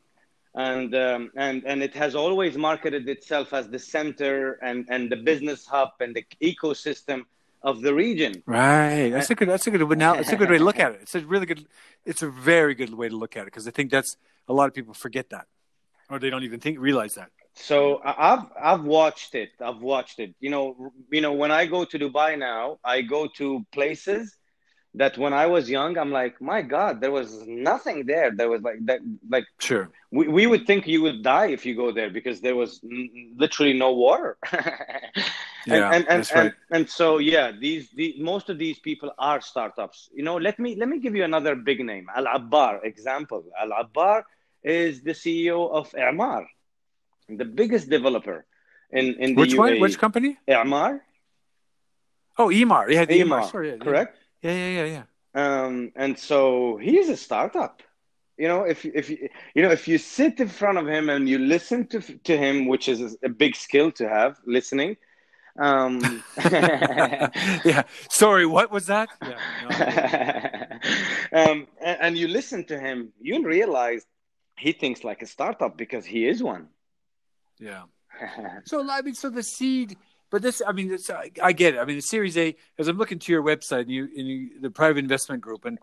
[0.55, 5.15] and um, and and it has always marketed itself as the center and and the
[5.15, 7.23] business hub and the ecosystem
[7.63, 8.43] of the region.
[8.45, 9.09] Right.
[9.09, 9.49] That's a good.
[9.49, 9.97] That's a good.
[9.97, 10.99] Now it's a good way to look at it.
[11.01, 11.65] It's a really good.
[12.05, 14.67] It's a very good way to look at it because I think that's a lot
[14.67, 15.47] of people forget that,
[16.09, 17.29] or they don't even think realize that.
[17.55, 19.51] So I've I've watched it.
[19.61, 20.35] I've watched it.
[20.39, 24.35] You know, you know when I go to Dubai now, I go to places
[24.95, 28.31] that when I was young, I'm like, my God, there was nothing there.
[28.31, 29.89] There was like that, like sure.
[30.11, 33.33] We, we would think you would die if you go there because there was n-
[33.35, 34.37] literally no water.
[34.51, 34.63] and,
[35.65, 36.45] yeah, and, and, that's right.
[36.45, 40.09] and, and so yeah, these, the most of these people are startups.
[40.13, 43.43] You know, let me let me give you another big name, Al Abbar example.
[43.59, 44.23] Al Abbar
[44.63, 46.45] is the CEO of Emaar,
[47.27, 48.45] the biggest developer
[48.91, 49.57] in in the which UAE.
[49.57, 49.79] one?
[49.79, 50.37] Which company?
[50.47, 51.01] Emaar.
[52.37, 52.89] Oh, Emaar.
[52.91, 53.05] Yeah.
[53.05, 53.49] Emaar.
[53.49, 54.17] Sorry, yeah, correct.
[54.17, 55.03] Yeah, yeah, yeah, yeah.
[55.35, 55.63] Yeah.
[55.63, 57.81] Um, and so he's a startup.
[58.37, 61.29] You know, if if you you know if you sit in front of him and
[61.29, 64.97] you listen to to him, which is a big skill to have, listening.
[65.59, 67.83] Um, yeah.
[68.09, 69.09] Sorry, what was that?
[69.21, 70.79] Yeah,
[71.31, 71.41] no.
[71.51, 74.03] um, and, and you listen to him, you'll realize
[74.57, 76.69] he thinks like a startup because he is one.
[77.59, 77.83] Yeah.
[78.65, 79.95] so I mean, so the seed
[80.33, 81.77] but this, I mean, this, I, I, get it.
[81.77, 84.59] I mean, the Series A, as I'm looking to your website, and you, and you
[84.59, 85.77] the private investment group, and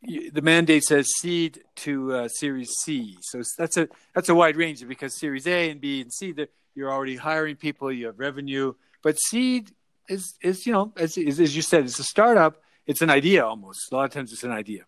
[0.00, 3.18] you, the mandate says seed to uh, Series C.
[3.20, 6.34] So that's a that's a wide range because Series A and B and C,
[6.74, 8.72] you're already hiring people, you have revenue.
[9.02, 9.72] But seed
[10.08, 12.62] is is you know as as you said, it's a startup.
[12.86, 13.92] It's an idea almost.
[13.92, 14.86] A lot of times, it's an idea.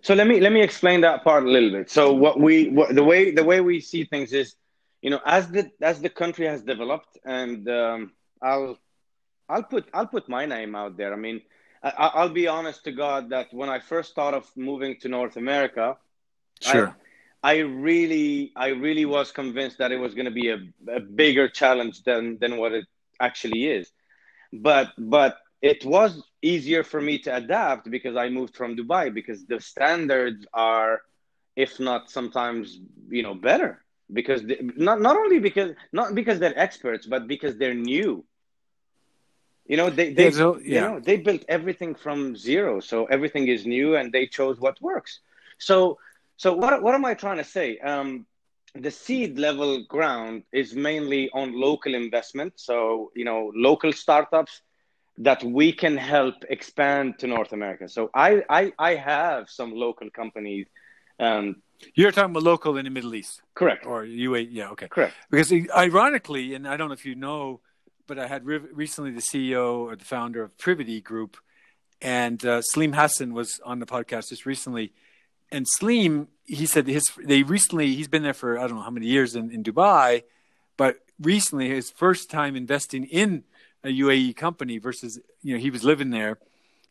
[0.00, 1.90] So let me let me explain that part a little bit.
[1.90, 4.54] So what we what, the way the way we see things is,
[5.02, 8.78] you know, as the as the country has developed and um, I'll
[9.48, 11.12] I'll put I'll put my name out there.
[11.12, 11.40] I mean,
[11.82, 15.36] I, will be honest to God that when I first thought of moving to North
[15.36, 15.96] America,
[16.60, 16.96] sure,
[17.42, 21.00] I, I really I really was convinced that it was going to be a, a
[21.00, 22.86] bigger challenge than than what it
[23.18, 23.90] actually is.
[24.52, 29.44] But but it was easier for me to adapt because I moved from Dubai because
[29.46, 31.02] the standards are,
[31.56, 36.58] if not sometimes you know better because they, not not only because not because they're
[36.58, 38.24] experts but because they're new
[39.70, 40.54] You know, they they yeah.
[40.74, 44.76] you know they built everything from zero, so everything is new, and they chose what
[44.82, 45.20] works.
[45.58, 45.76] So
[46.36, 47.78] so what what am I trying to say?
[47.78, 48.26] Um,
[48.74, 52.54] the seed level ground is mainly on local investment.
[52.56, 54.60] So you know, local startups
[55.18, 57.88] that we can help expand to North America.
[57.88, 60.66] So I I, I have some local companies.
[61.20, 61.62] Um,
[61.94, 63.86] You're talking about local in the Middle East, correct?
[63.86, 64.48] Or UAE?
[64.50, 65.14] Yeah, okay, correct.
[65.30, 65.52] Because
[65.86, 67.60] ironically, and I don't know if you know
[68.10, 71.36] but I had re- recently the CEO or the founder of Privity Group,
[72.02, 74.92] and uh, Salim Hassan was on the podcast just recently.
[75.52, 78.90] And Salim, he said his they recently he's been there for I don't know how
[78.90, 80.24] many years in, in Dubai,
[80.76, 83.44] but recently his first time investing in
[83.84, 86.38] a UAE company versus you know he was living there.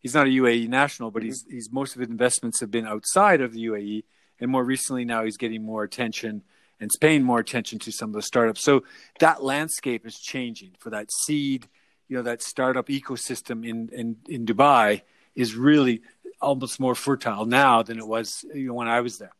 [0.01, 1.31] He's not a UAE national, but mm-hmm.
[1.31, 4.05] he's he's most of his investments have been outside of the UAE,
[4.39, 6.43] and more recently now he's getting more attention
[6.79, 8.63] and paying more attention to some of the startups.
[8.63, 8.83] So
[9.19, 11.67] that landscape is changing for that seed,
[12.07, 15.01] you know, that startup ecosystem in, in, in Dubai
[15.35, 16.01] is really
[16.41, 19.33] almost more fertile now than it was you know, when I was there.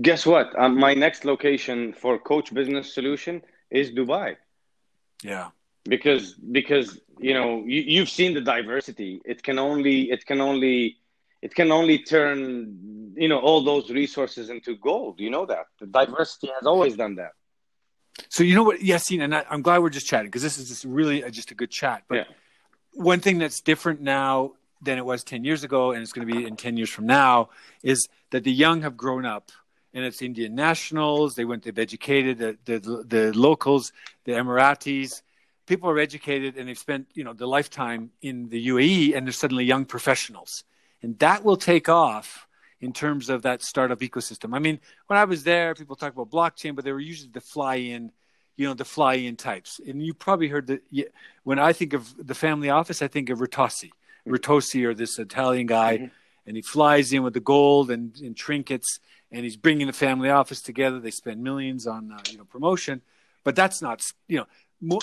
[0.00, 0.58] Guess what?
[0.58, 4.36] Um, my next location for Coach Business Solution is Dubai.
[5.22, 5.48] Yeah.
[5.84, 9.20] Because because you know you, you've seen the diversity.
[9.24, 10.96] It can only it can only
[11.42, 15.20] it can only turn you know all those resources into gold.
[15.20, 15.66] You know that.
[15.78, 17.32] The diversity has always done that.
[18.28, 20.68] So you know what yassine and I, am glad we're just chatting because this is
[20.68, 22.24] just really a, just a good chat but yeah.
[22.92, 26.32] one thing that's different now than it was 10 years ago and it's going to
[26.32, 27.50] be in 10 years from now
[27.82, 29.50] is that the young have grown up
[29.94, 33.92] and it's indian nationals they went they've educated the, the, the locals
[34.24, 35.22] the emiratis.
[35.66, 39.32] People are educated and they've spent you know the lifetime in the uae and they're
[39.32, 40.64] suddenly young professionals
[41.02, 42.46] and that will take off
[42.80, 44.54] in terms of that startup ecosystem.
[44.54, 47.40] I mean, when I was there, people talk about blockchain, but they were usually the
[47.40, 48.10] fly-in,
[48.56, 49.80] you know, the fly-in types.
[49.86, 50.82] And you probably heard that
[51.44, 53.90] when I think of the family office, I think of Ritosi,
[54.26, 56.06] Ritosi, or this Italian guy, mm-hmm.
[56.46, 58.98] and he flies in with the gold and, and, trinkets,
[59.30, 61.00] and he's bringing the family office together.
[61.00, 63.02] They spend millions on uh, you know promotion,
[63.44, 64.46] but that's not you know
[64.80, 65.00] more,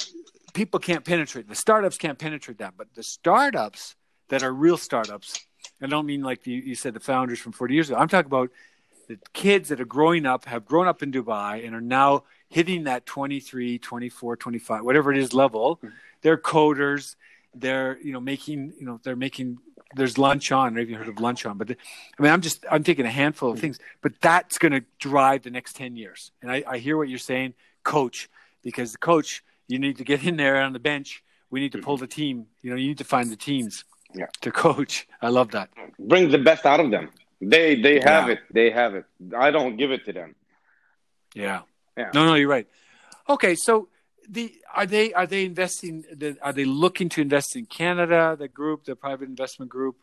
[0.53, 1.47] people can't penetrate.
[1.47, 3.95] The startups can't penetrate that, but the startups
[4.29, 5.46] that are real startups
[5.81, 7.99] I don't mean like you, you said the founders from 40 years ago.
[7.99, 8.51] I'm talking about
[9.07, 12.85] the kids that are growing up, have grown up in Dubai, and are now hitting
[12.85, 15.77] that 23, 24, 25, whatever it is level.
[15.77, 15.87] Mm-hmm.
[16.21, 17.15] They're coders.
[17.53, 19.59] They're you know making you know they're making.
[19.95, 20.75] There's lunch on.
[20.75, 21.57] Have you heard of lunch on?
[21.57, 21.77] But the,
[22.19, 23.61] I mean, I'm just I'm taking a handful of mm-hmm.
[23.61, 26.31] things, but that's going to drive the next 10 years.
[26.41, 28.29] And I, I hear what you're saying, coach,
[28.63, 31.23] because the coach you need to get in there on the bench.
[31.49, 32.03] We need to pull mm-hmm.
[32.03, 32.47] the team.
[32.61, 34.27] You know, you need to find the teams yeah.
[34.41, 35.07] to coach.
[35.21, 35.69] I love that.
[35.99, 37.09] Bring the best out of them.
[37.41, 38.33] They they have yeah.
[38.33, 38.39] it.
[38.51, 39.05] They have it.
[39.37, 40.35] I don't give it to them.
[41.35, 41.61] Yeah.
[41.97, 42.11] Yeah.
[42.13, 42.67] No, no, you're right.
[43.29, 43.89] Okay, so
[44.27, 46.03] the are they are they investing?
[46.41, 48.35] Are they looking to invest in Canada?
[48.37, 49.97] The group, the private investment group,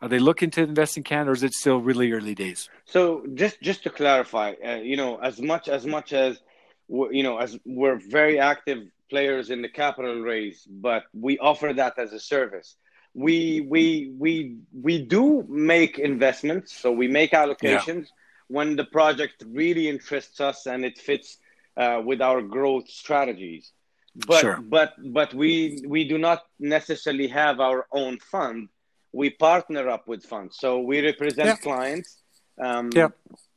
[0.00, 2.68] are they looking to invest in Canada, or is it still really early days?
[2.86, 6.40] So just just to clarify, uh, you know, as much as much as
[6.88, 11.98] you know, as we're very active players in the capital raise, but we offer that
[11.98, 12.76] as a service
[13.14, 18.46] we we we we do make investments so we make allocations yeah.
[18.48, 21.38] when the project really interests us and it fits
[21.76, 23.72] uh, with our growth strategies
[24.14, 24.60] but sure.
[24.62, 28.68] but but we we do not necessarily have our own fund
[29.12, 31.56] we partner up with funds so we represent yeah.
[31.56, 32.18] clients
[32.62, 33.08] um, yeah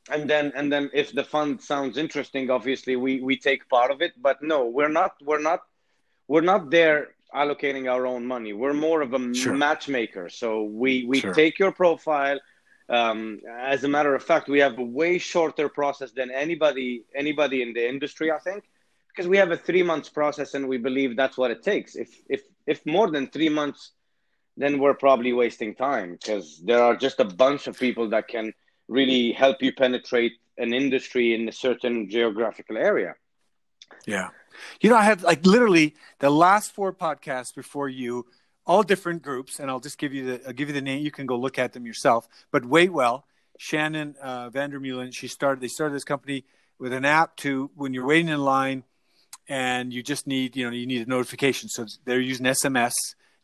[0.10, 4.02] and then and then if the fund sounds interesting obviously we we take part of
[4.02, 5.62] it but no we're not we're not
[6.28, 8.54] we're not there allocating our own money.
[8.54, 9.54] We're more of a sure.
[9.54, 10.30] matchmaker.
[10.30, 11.34] So we we sure.
[11.34, 12.40] take your profile.
[12.90, 17.62] Um, as a matter of fact, we have a way shorter process than anybody anybody
[17.62, 18.32] in the industry.
[18.32, 18.64] I think
[19.10, 21.96] because we have a three months process, and we believe that's what it takes.
[21.96, 23.92] If if if more than three months,
[24.58, 28.54] then we're probably wasting time because there are just a bunch of people that can
[28.88, 33.16] really help you penetrate an industry in a certain geographical area.
[34.06, 34.30] Yeah.
[34.82, 38.26] You know, I have like literally the last four podcasts before you,
[38.66, 41.04] all different groups, and I'll just give you the I'll give you the name.
[41.04, 42.28] You can go look at them yourself.
[42.52, 43.26] But Waitwell,
[43.58, 45.62] Shannon uh, Vandermeulen, she started.
[45.62, 46.46] They started this company
[46.80, 48.84] with an app to when you're waiting in line,
[49.48, 51.70] and you just need you know you need a notification.
[51.70, 52.94] So they're using SMS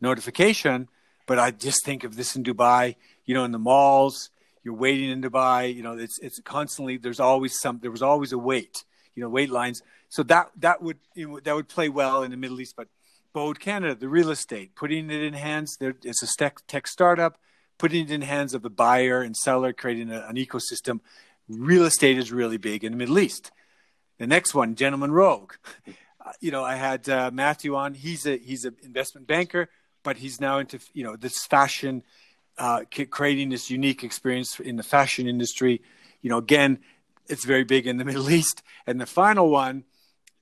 [0.01, 0.87] notification.
[1.25, 2.95] But I just think of this in Dubai.
[3.25, 4.31] You know, in the malls,
[4.63, 5.73] you're waiting in Dubai.
[5.73, 6.97] You know, it's it's constantly.
[6.97, 7.79] There's always some.
[7.81, 8.83] There was always a wait.
[9.19, 12.31] You know, wait lines so that that would you know, that would play well in
[12.31, 12.75] the Middle East.
[12.75, 12.87] But
[13.31, 17.37] Bode Canada, the real estate, putting it in hands, there, it's a tech, tech startup,
[17.77, 20.99] putting it in hands of the buyer and seller, creating a, an ecosystem.
[21.47, 23.51] Real estate is really big in the Middle East.
[24.17, 25.53] The next one, Gentleman Rogue.
[26.41, 27.95] You know, I had uh, Matthew on.
[27.95, 29.67] He's a he's an investment banker,
[30.03, 32.03] but he's now into you know this fashion,
[32.55, 35.81] uh, creating this unique experience in the fashion industry.
[36.21, 36.79] You know, again,
[37.29, 38.63] it's very big in the Middle East.
[38.85, 39.85] And the final one,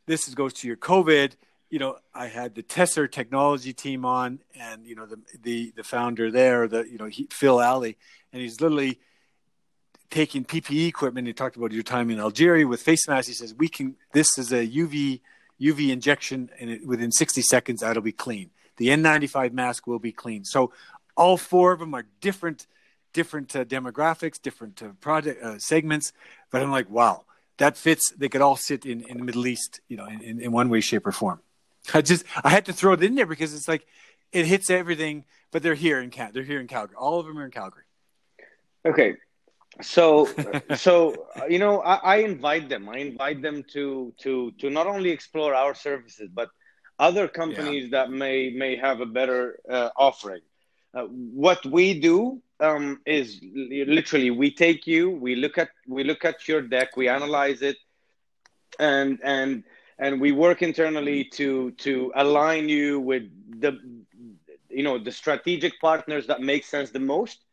[0.05, 1.33] this is, goes to your COVID.
[1.69, 5.83] You know, I had the Tesser technology team on, and you know the the the
[5.83, 7.97] founder there, the you know he, Phil Alley,
[8.31, 8.99] and he's literally
[10.09, 11.27] taking PPE equipment.
[11.27, 13.27] He talked about your time in Algeria with face masks.
[13.27, 13.97] He says we can.
[14.13, 15.19] This is a UV
[15.61, 18.51] UV injection, and it, within 60 seconds that'll be clean.
[18.77, 20.45] The N95 mask will be clean.
[20.45, 20.71] So
[21.15, 22.67] all four of them are different
[23.17, 26.13] different uh, demographics, different uh, project uh, segments.
[26.51, 27.25] But I'm like, wow,
[27.57, 28.13] that fits.
[28.15, 30.81] They could all sit in, in the Middle East, you know, in, in one way,
[30.81, 31.39] shape, or form.
[31.93, 33.85] I just I had to throw it in there because it's like
[34.31, 35.25] it hits everything.
[35.51, 36.95] But they're here in Cal- they're here in Calgary.
[36.95, 37.87] All of them are in Calgary.
[38.85, 39.15] Okay,
[39.81, 40.03] so
[40.75, 40.93] so
[41.49, 42.87] you know I, I invite them.
[42.95, 46.49] I invite them to to to not only explore our services, but
[46.99, 47.95] other companies yeah.
[47.97, 49.41] that may may have a better
[49.77, 50.43] uh, offering.
[50.93, 56.25] Uh, what we do um, is literally we take you, we look at we look
[56.25, 57.77] at your deck, we analyze it,
[58.79, 59.63] and and
[59.99, 63.23] and we work internally to to align you with
[63.59, 63.79] the
[64.69, 67.43] you know the strategic partners that make sense the most,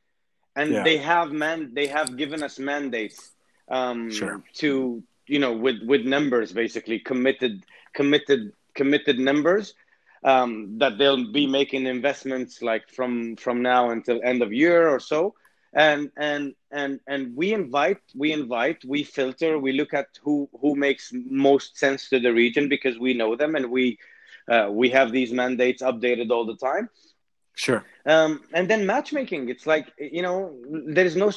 [0.56, 0.82] and yeah.
[0.82, 3.32] they have man they have given us mandates
[3.68, 4.42] um, sure.
[4.54, 9.74] to you know with with numbers basically committed committed committed numbers
[10.24, 14.98] um, that they'll be making investments like from from now until end of year or
[14.98, 15.34] so.
[15.74, 20.76] And and and and we invite we invite we filter we look at who who
[20.76, 23.98] makes most sense to the region because we know them and we
[24.48, 26.88] uh, we have these mandates updated all the time.
[27.56, 27.84] Sure.
[28.06, 30.56] Um, and then matchmaking it's like you know
[30.86, 31.30] there's no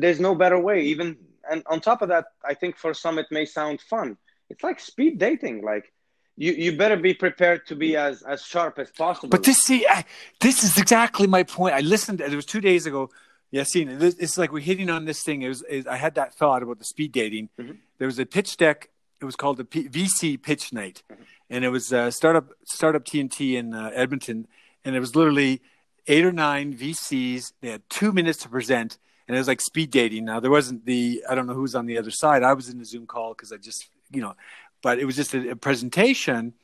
[0.00, 0.82] there's no better way.
[0.82, 1.16] Even
[1.50, 4.16] and on top of that i think for some it may sound fun.
[4.50, 5.92] It's like speed dating like
[6.36, 9.28] you you better be prepared to be as as sharp as possible.
[9.28, 10.04] But this see, I,
[10.40, 11.74] this is exactly my point.
[11.74, 12.20] I listened.
[12.20, 13.10] It was two days ago.
[13.50, 14.02] Yeah, seen it.
[14.18, 15.42] It's like we're hitting on this thing.
[15.42, 15.62] It was.
[15.68, 17.50] It, I had that thought about the speed dating.
[17.58, 17.72] Mm-hmm.
[17.98, 18.88] There was a pitch deck.
[19.20, 21.22] It was called the P- VC Pitch Night, mm-hmm.
[21.50, 24.48] and it was uh, startup startup TNT in uh, Edmonton,
[24.84, 25.60] and it was literally
[26.06, 27.52] eight or nine VCs.
[27.60, 28.96] They had two minutes to present,
[29.28, 30.24] and it was like speed dating.
[30.24, 32.42] Now there wasn't the I don't know who's on the other side.
[32.42, 34.34] I was in the Zoom call because I just you know
[34.82, 36.54] but it was just a, a presentation.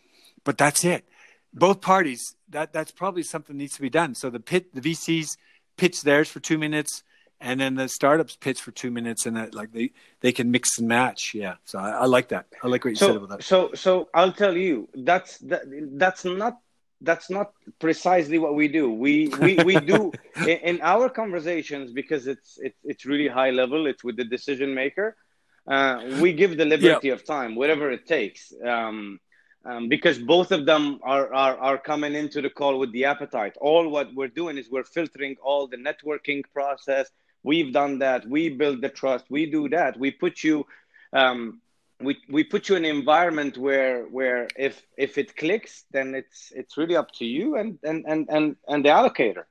[0.45, 1.05] But that's it.
[1.53, 2.35] Both parties.
[2.51, 4.15] That that's probably something needs to be done.
[4.15, 5.37] So the pit, the VCs
[5.77, 7.03] pitch theirs for two minutes,
[7.41, 10.79] and then the startups pitch for two minutes, and that like they they can mix
[10.79, 11.33] and match.
[11.35, 11.55] Yeah.
[11.65, 12.47] So I, I like that.
[12.63, 13.43] I like what you so, said about that.
[13.45, 16.59] So so I'll tell you that's that, that's not
[17.01, 18.91] that's not precisely what we do.
[18.91, 23.87] We we, we do in, in, our conversations because it's it's it's really high level.
[23.87, 25.17] It's with the decision maker.
[25.69, 29.21] Uh, we give the liberty of time, whatever it takes, um,
[29.67, 33.55] um, because both of them are, are are coming into the call with the appetite.
[33.61, 37.11] All what we're doing is we're filtering all the networking process.
[37.43, 38.27] We've done that.
[38.27, 39.27] We build the trust.
[39.29, 39.99] We do that.
[39.99, 40.67] We put you.
[41.13, 41.61] Um,
[42.01, 46.53] we, we put you in an environment where where if if it clicks then it's
[46.55, 49.45] it's really up to you and and and and, and the allocator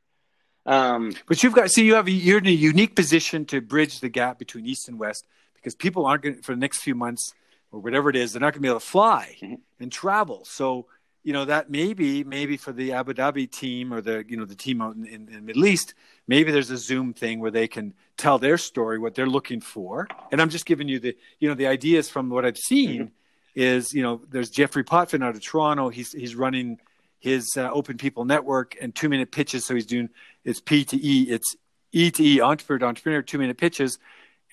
[0.66, 4.08] um, but you've got see you have you're in a unique position to bridge the
[4.08, 5.26] gap between east and west
[5.68, 7.34] because people aren't going for the next few months
[7.74, 9.56] or whatever it is, they're not going to be able to fly mm-hmm.
[9.82, 10.46] and travel.
[10.46, 10.86] So,
[11.24, 14.56] you know, that maybe, maybe for the Abu Dhabi team or the, you know, the
[14.56, 15.94] team out in, in, in the Middle East,
[16.26, 20.08] maybe there's a Zoom thing where they can tell their story, what they're looking for.
[20.32, 23.10] And I'm just giving you the, you know, the ideas from what I've seen mm-hmm.
[23.56, 25.90] is, you know, there's Jeffrey Potvin out of Toronto.
[25.90, 26.80] He's, he's running
[27.20, 29.66] his uh, Open People Network and two minute pitches.
[29.66, 30.08] So he's doing,
[30.46, 31.58] it's P to E, it's
[31.92, 34.00] E to E, entrepreneur, entrepreneur, two minute pitches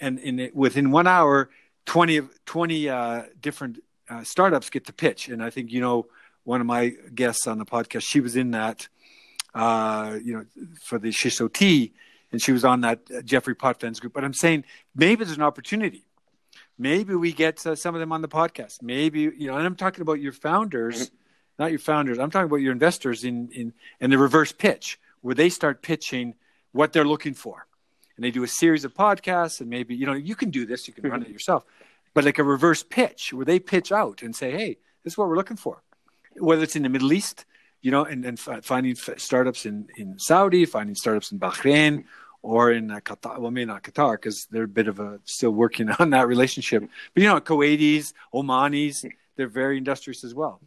[0.01, 1.51] and in it, within one hour,
[1.87, 5.29] 20, 20 uh, different uh, startups get to pitch.
[5.29, 6.07] And I think, you know,
[6.45, 8.89] one of my guests on the podcast, she was in that,
[9.55, 10.45] uh, you know,
[10.83, 11.93] for the Shiso Tea,
[12.33, 14.13] and she was on that uh, Jeffrey Potvin's group.
[14.13, 16.05] But I'm saying maybe there's an opportunity.
[16.77, 18.83] Maybe we get uh, some of them on the podcast.
[18.83, 21.11] Maybe, you know, and I'm talking about your founders,
[21.59, 22.19] not your founders.
[22.19, 26.35] I'm talking about your investors in, in, in the reverse pitch, where they start pitching
[26.73, 27.67] what they're looking for
[28.17, 30.87] and they do a series of podcasts and maybe you know you can do this
[30.87, 31.65] you can run it yourself
[32.15, 35.29] but like a reverse pitch where they pitch out and say hey this is what
[35.29, 35.83] we're looking for.
[36.37, 37.45] Whether it's in the middle east
[37.83, 42.05] you know and, and finding startups in, in saudi finding startups in bahrain
[42.43, 45.51] or in uh, qatar well maybe not qatar because they're a bit of a still
[45.51, 46.83] working on that relationship.
[47.13, 49.05] But you know kuwaitis omanis
[49.37, 50.61] they're very industrious as well.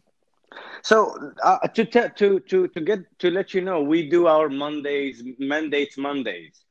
[0.82, 5.22] So uh, to, to to to get to let you know we do our mondays
[5.38, 6.64] mandates mondays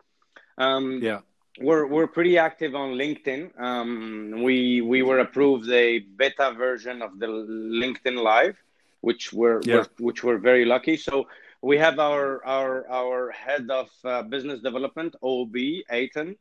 [0.57, 1.19] um, yeah.
[1.59, 3.59] We're, we're pretty active on LinkedIn.
[3.59, 8.55] Um, we we were approved a beta version of the LinkedIn Live,
[9.01, 9.77] which we're, yeah.
[9.77, 10.97] we're which we're very lucky.
[10.97, 11.27] So
[11.61, 15.55] we have our our our head of uh, business development, OB,
[15.91, 16.35] Aiton,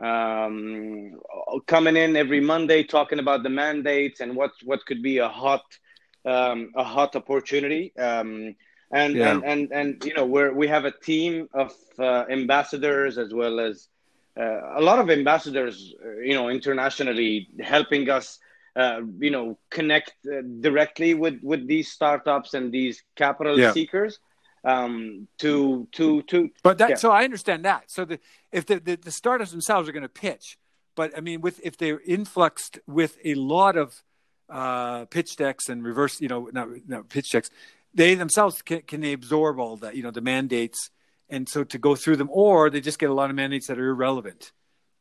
[0.00, 1.20] um,
[1.66, 5.64] coming in every Monday talking about the mandates and what what could be a hot
[6.24, 7.94] um, a hot opportunity.
[7.96, 8.54] Um,
[8.92, 9.32] and, yeah.
[9.32, 13.60] and and and you know we're we have a team of uh, ambassadors as well
[13.60, 13.88] as
[14.38, 18.38] uh, a lot of ambassadors, uh, you know, internationally helping us,
[18.76, 23.72] uh, you know, connect uh, directly with with these startups and these capital yeah.
[23.72, 24.18] seekers
[24.64, 26.50] um, to to to.
[26.62, 26.96] But that yeah.
[26.96, 27.90] so I understand that.
[27.90, 28.18] So the
[28.52, 30.58] if the the, the startups themselves are going to pitch,
[30.94, 34.02] but I mean, with if they're influxed with a lot of
[34.48, 37.50] uh, pitch decks and reverse, you know, not, not pitch decks,
[37.94, 40.90] they themselves can, can they absorb all that, you know, the mandates,
[41.28, 43.78] and so to go through them, or they just get a lot of mandates that
[43.78, 44.52] are irrelevant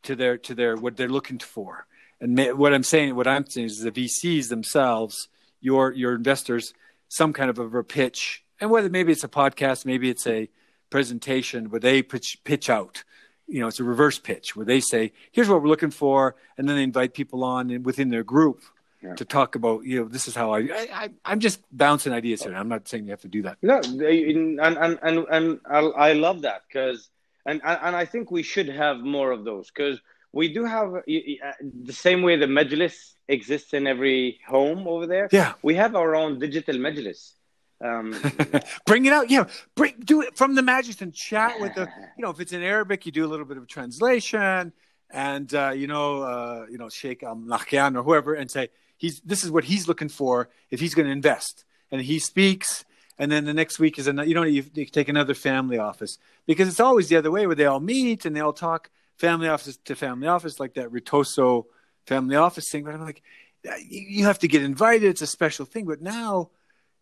[0.03, 1.87] to their to their what they're looking for.
[2.19, 5.27] And what I'm saying, what I'm saying is the VCs themselves,
[5.59, 6.73] your your investors,
[7.09, 10.47] some kind of a pitch and whether maybe it's a podcast, maybe it's a
[10.91, 13.03] presentation where they pitch, pitch out.
[13.47, 16.69] You know, it's a reverse pitch where they say, "Here's what we're looking for," and
[16.69, 18.61] then they invite people on within their group
[19.01, 19.15] yeah.
[19.15, 19.85] to talk about.
[19.85, 21.31] You know, this is how I, I, I.
[21.31, 22.55] am just bouncing ideas here.
[22.55, 23.57] I'm not saying you have to do that.
[23.61, 27.09] No, and and and and I love that because
[27.45, 29.99] and and I think we should have more of those because
[30.31, 35.29] we do have uh, the same way the majlis exists in every home over there.
[35.31, 37.33] Yeah, we have our own digital majlis
[37.83, 38.15] um,
[38.85, 39.29] bring it out.
[39.29, 39.45] Yeah,
[39.75, 41.89] bring do it from the Majlis and chat with the.
[42.17, 44.73] You know, if it's in Arabic, you do a little bit of translation,
[45.09, 48.69] and uh, you know, uh, you know, Sheikh Al Nahyan or whoever, and say
[49.01, 52.85] he's this is what he's looking for if he's going to invest, and he speaks.
[53.17, 54.27] And then the next week is another.
[54.27, 57.55] You know, you, you take another family office because it's always the other way where
[57.55, 61.65] they all meet and they all talk family office to family office like that Ritoso
[62.07, 62.83] family office thing.
[62.83, 63.21] But I'm like,
[63.87, 65.09] you have to get invited.
[65.09, 65.85] It's a special thing.
[65.85, 66.49] But now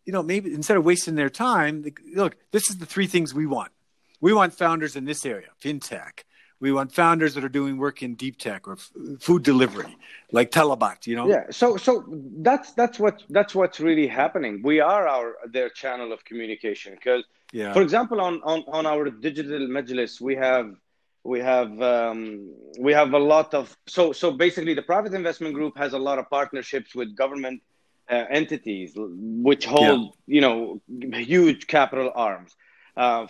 [0.10, 1.86] you know, maybe instead of wasting their time,
[2.16, 3.72] look, this is the three things we want.
[4.20, 6.24] We want founders in this area, fintech.
[6.60, 9.97] We want founders that are doing work in deep tech or f- food delivery,
[10.32, 11.07] like Talabat.
[11.07, 11.28] You know.
[11.28, 11.45] Yeah.
[11.51, 14.62] So so that's that's what that's what's really happening.
[14.64, 17.74] We are our their channel of communication because, yeah.
[17.74, 20.76] for example, on on on our digital majlis, we have
[21.24, 25.78] we have um, we have a lot of so so basically the private investment group
[25.78, 27.62] has a lot of partnerships with government
[28.10, 30.36] uh, entities which hold yeah.
[30.36, 30.82] you know
[31.14, 32.55] huge capital arms.
[32.95, 33.28] Uh,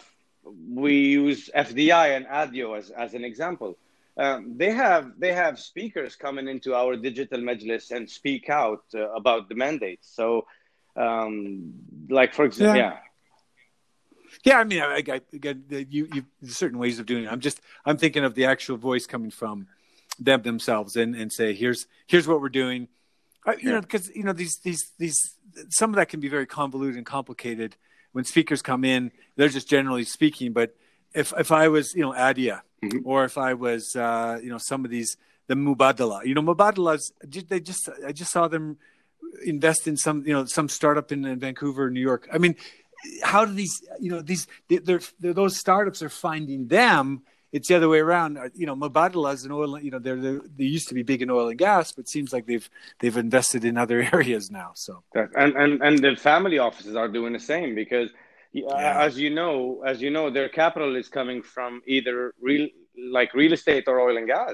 [0.69, 3.77] we use FDI and ADIO as, as an example.
[4.17, 9.09] Um, they have they have speakers coming into our digital majlis and speak out uh,
[9.11, 10.09] about the mandates.
[10.13, 10.45] So,
[10.95, 11.73] um,
[12.09, 12.91] like for example, yeah.
[12.91, 12.97] yeah.
[14.45, 15.55] Yeah, I mean, I, I, I,
[15.89, 17.31] you, you, certain ways of doing it.
[17.31, 19.67] I'm just, I'm thinking of the actual voice coming from
[20.19, 22.89] them themselves, and, and say, here's, here's what we're doing
[23.57, 23.71] you yeah.
[23.75, 25.17] know, because you know these these these
[25.69, 27.75] some of that can be very convoluted and complicated
[28.11, 29.11] when speakers come in.
[29.35, 30.75] They're just generally speaking, but
[31.13, 32.99] if if I was you know Adia mm-hmm.
[33.03, 37.11] or if I was uh, you know some of these the Mubadala, you know Mubadalas,
[37.47, 38.77] they just I just saw them
[39.45, 42.27] invest in some you know some startup in, in Vancouver, New York.
[42.31, 42.55] I mean,
[43.23, 47.75] how do these you know these they're, they're, those startups are finding them it's the
[47.75, 48.37] other way around.
[48.37, 49.79] Uh, you know, Mubadalas and oil.
[49.79, 52.09] You know, they're, they're, they used to be big in oil and gas, but it
[52.09, 52.69] seems like they've
[52.99, 54.71] they've invested in other areas now.
[54.75, 58.09] So and and and the family offices are doing the same because,
[58.51, 59.01] yeah.
[59.01, 62.67] as you know, as you know, their capital is coming from either real
[63.11, 64.53] like real estate or oil and gas.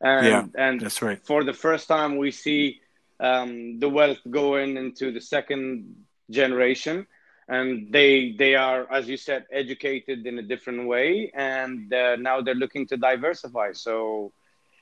[0.00, 1.20] And, yeah, and that's right.
[1.24, 2.80] For the first time, we see
[3.18, 7.06] um, the wealth going into the second generation
[7.48, 12.40] and they they are as you said educated in a different way and uh, now
[12.40, 14.32] they're looking to diversify so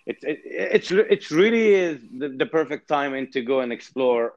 [0.07, 4.35] it, it it's it's really is the, the perfect time to go and explore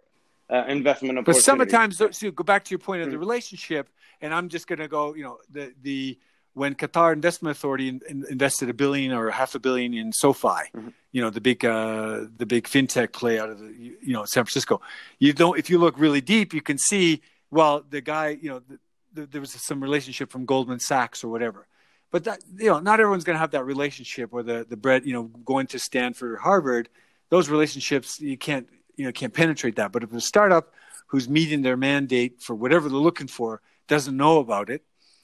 [0.50, 1.46] uh, investment opportunities.
[1.46, 3.20] But sometimes, so go back to your point of the mm.
[3.20, 3.90] relationship,
[4.22, 5.14] and I'm just going to go.
[5.14, 6.18] You know, the the
[6.54, 10.48] when Qatar Investment Authority in, in, invested a billion or half a billion in SoFi,
[10.48, 10.90] mm-hmm.
[11.12, 14.44] you know, the big uh, the big fintech play out of the you know San
[14.44, 14.82] Francisco.
[15.20, 17.22] You don't if you look really deep, you can see
[17.52, 18.80] well, the guy, you know, the,
[19.14, 21.68] the, there was some relationship from Goldman Sachs or whatever.
[22.12, 25.06] But that, you know, not everyone's going to have that relationship or the the bread,
[25.06, 26.90] you know, going to Stanford or Harvard.
[27.30, 29.92] Those relationships you can't, you know, can't penetrate that.
[29.92, 30.74] But if a startup
[31.08, 34.84] who's meeting their mandate for whatever they're looking for doesn't know about it,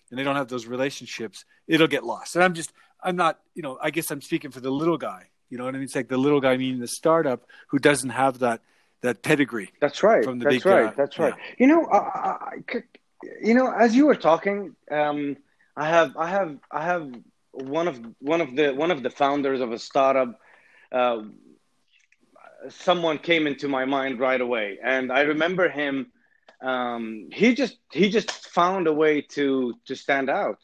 [0.10, 2.36] and they don't have those relationships, it'll get lost.
[2.36, 2.72] And I'm just,
[3.04, 5.30] I'm not, you know, I guess I'm speaking for the little guy.
[5.50, 5.84] You know what I mean?
[5.84, 8.62] It's like the little guy meaning the startup who doesn't have that
[9.06, 9.72] that pedigree.
[9.80, 10.24] That's right.
[10.24, 10.88] From the That's big, right.
[10.88, 11.34] Uh, That's right.
[11.38, 11.56] Yeah.
[11.60, 12.84] You know, I, I,
[13.42, 15.38] you know, as you were talking, um,
[15.76, 17.12] I have, I have, I have
[17.52, 20.40] one of one of the one of the founders of a startup.
[20.92, 21.24] Uh,
[22.70, 26.12] someone came into my mind right away, and I remember him
[26.62, 30.60] um, he just he just found a way to to stand out.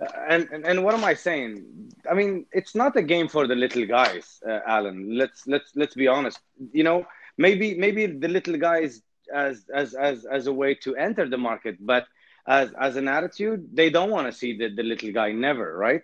[0.00, 1.64] Uh, and, and and what am I saying?
[2.08, 5.16] I mean, it's not a game for the little guys, uh, Alan.
[5.16, 6.38] Let's let's let's be honest.
[6.72, 7.06] You know,
[7.38, 11.76] maybe maybe the little guys as as as as a way to enter the market,
[11.80, 12.06] but
[12.46, 16.02] as as an attitude, they don't want to see the, the little guy never, right?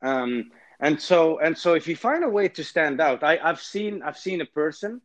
[0.00, 0.50] Um,
[0.80, 4.02] and so and so if you find a way to stand out, I, I've seen
[4.02, 5.00] I've seen a person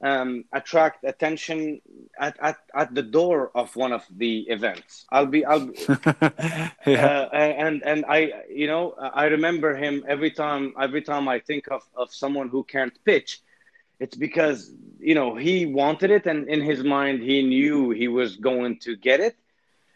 [0.00, 1.80] um, attract attention
[2.18, 5.06] at, at, at the door of one of the events.
[5.10, 5.70] I'll be, I'll,
[6.86, 7.28] yeah.
[7.32, 10.74] uh, and and I, you know, I remember him every time.
[10.80, 13.40] Every time I think of of someone who can't pitch,
[14.00, 18.36] it's because you know he wanted it, and in his mind he knew he was
[18.36, 19.36] going to get it,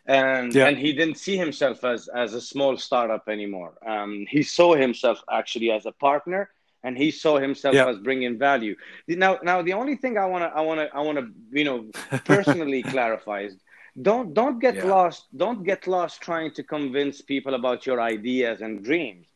[0.07, 0.68] and yeah.
[0.68, 3.74] and he didn't see himself as as a small startup anymore.
[3.86, 6.50] Um, he saw himself actually as a partner
[6.84, 7.88] and he saw himself yeah.
[7.88, 8.74] as bringing value.
[9.07, 11.64] Now, now the only thing I want to, I want to, I want to, you
[11.64, 11.86] know,
[12.24, 13.57] personally clarify is
[14.00, 14.84] don't don't get yeah.
[14.84, 15.26] lost.
[15.36, 19.26] Don't get lost trying to convince people about your ideas and dreams.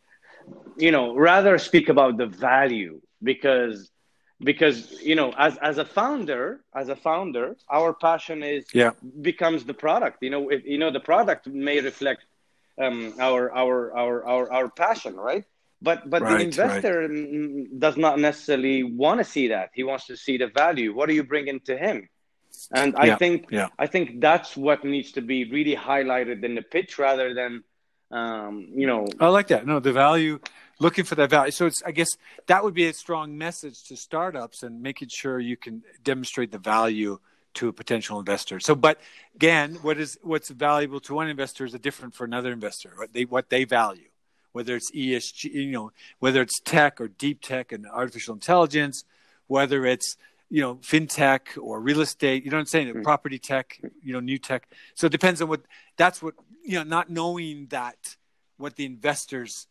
[0.78, 3.90] You know, rather speak about the value because
[4.40, 8.90] because you know as as a founder as a founder our passion is yeah
[9.22, 12.24] becomes the product you know if, you know the product may reflect
[12.78, 15.44] um our our our our, our passion right
[15.82, 17.78] but but right, the investor right.
[17.78, 19.70] does not necessarily want to see that.
[19.74, 20.94] He wants to see the value.
[20.94, 22.08] What are you bringing to him?
[22.72, 23.68] And I yeah, think yeah.
[23.78, 27.62] I think that's what needs to be really highlighted in the pitch rather than
[28.10, 29.06] um, you know.
[29.20, 29.66] I like that.
[29.66, 30.40] No, the value,
[30.78, 31.50] looking for that value.
[31.50, 32.08] So it's I guess
[32.46, 36.58] that would be a strong message to startups and making sure you can demonstrate the
[36.58, 37.18] value
[37.54, 38.60] to a potential investor.
[38.60, 39.00] So, but
[39.34, 42.92] again, what is what's valuable to one investor is different for another investor.
[42.96, 44.08] What they what they value
[44.56, 49.04] whether it's ESG, you know, whether it's tech or deep tech and artificial intelligence,
[49.48, 50.16] whether it's
[50.48, 52.42] you know fintech or real estate.
[52.42, 52.88] You know what I'm saying?
[52.88, 53.02] Mm-hmm.
[53.02, 54.66] Property tech, you know, new tech.
[54.94, 55.60] So it depends on what.
[55.98, 56.84] That's what you know.
[56.84, 58.16] Not knowing that
[58.56, 59.66] what the investors,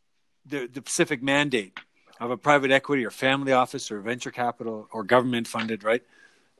[0.45, 1.77] the the specific mandate
[2.19, 6.03] of a private equity or family office or venture capital or government funded, right?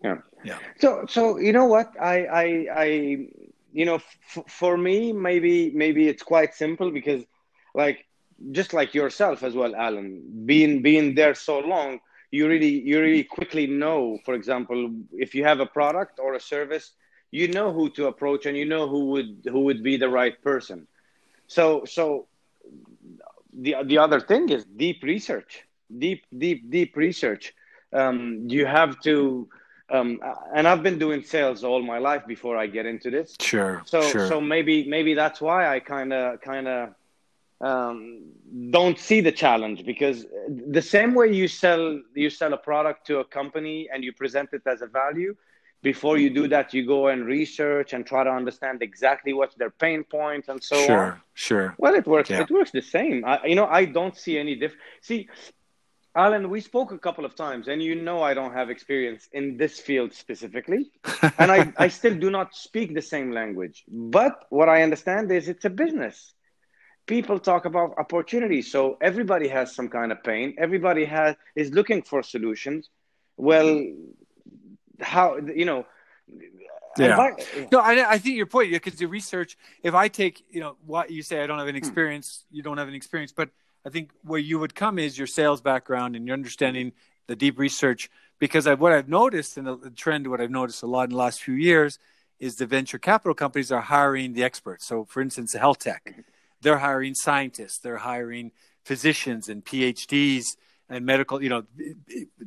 [0.04, 0.18] Yeah.
[0.44, 0.60] Yeah.
[0.80, 2.86] So so you know what I I I
[3.74, 7.24] you know f- for me maybe maybe it's quite simple because
[7.74, 8.06] like
[8.52, 12.00] just like yourself as well, Alan, being being there so long,
[12.32, 14.20] you really you really quickly know.
[14.26, 16.92] For example, if you have a product or a service,
[17.32, 20.40] you know who to approach and you know who would who would be the right
[20.42, 20.88] person.
[21.48, 22.28] So so
[23.62, 25.64] the the other thing is deep research,
[25.98, 27.54] deep deep deep research.
[27.94, 29.48] Um, you have to.
[29.88, 30.20] Um,
[30.56, 33.36] and I've been doing sales all my life before I get into this.
[33.40, 33.84] Sure.
[33.86, 34.28] So sure.
[34.28, 36.96] so maybe maybe that's why I kind of kind of
[37.62, 38.24] um,
[38.72, 43.20] don't see the challenge because the same way you sell you sell a product to
[43.20, 45.36] a company and you present it as a value
[45.86, 46.50] before you do mm-hmm.
[46.56, 50.60] that you go and research and try to understand exactly what's their pain points and
[50.72, 51.22] so sure, on.
[51.36, 51.68] sure.
[51.78, 52.42] Well it works yeah.
[52.42, 53.18] it works the same.
[53.32, 54.74] I, you know i don't see any diff
[55.08, 55.20] see
[56.24, 59.46] alan we spoke a couple of times and you know i don't have experience in
[59.62, 60.82] this field specifically
[61.42, 63.78] and I, I still do not speak the same language.
[63.88, 66.18] But what i understand is it's a business.
[67.16, 70.48] People talk about opportunities so everybody has some kind of pain.
[70.66, 71.32] Everybody has
[71.62, 72.82] is looking for solutions.
[73.50, 74.25] Well mm-hmm.
[75.00, 75.86] How you know
[76.98, 77.18] yeah.
[77.18, 77.66] I, yeah.
[77.72, 81.12] no I, I think your point because the research if i take you know what
[81.12, 81.86] you say i don't have any hmm.
[81.86, 83.50] experience you don't have an experience but
[83.86, 86.94] i think where you would come is your sales background and your understanding
[87.28, 90.84] the deep research because I, what i've noticed and the, the trend what i've noticed
[90.84, 92.00] a lot in the last few years
[92.40, 96.04] is the venture capital companies are hiring the experts so for instance the health tech
[96.06, 96.22] mm-hmm
[96.66, 98.52] they're hiring scientists, they're hiring
[98.84, 100.58] physicians and PhDs
[100.90, 101.64] and medical, you know,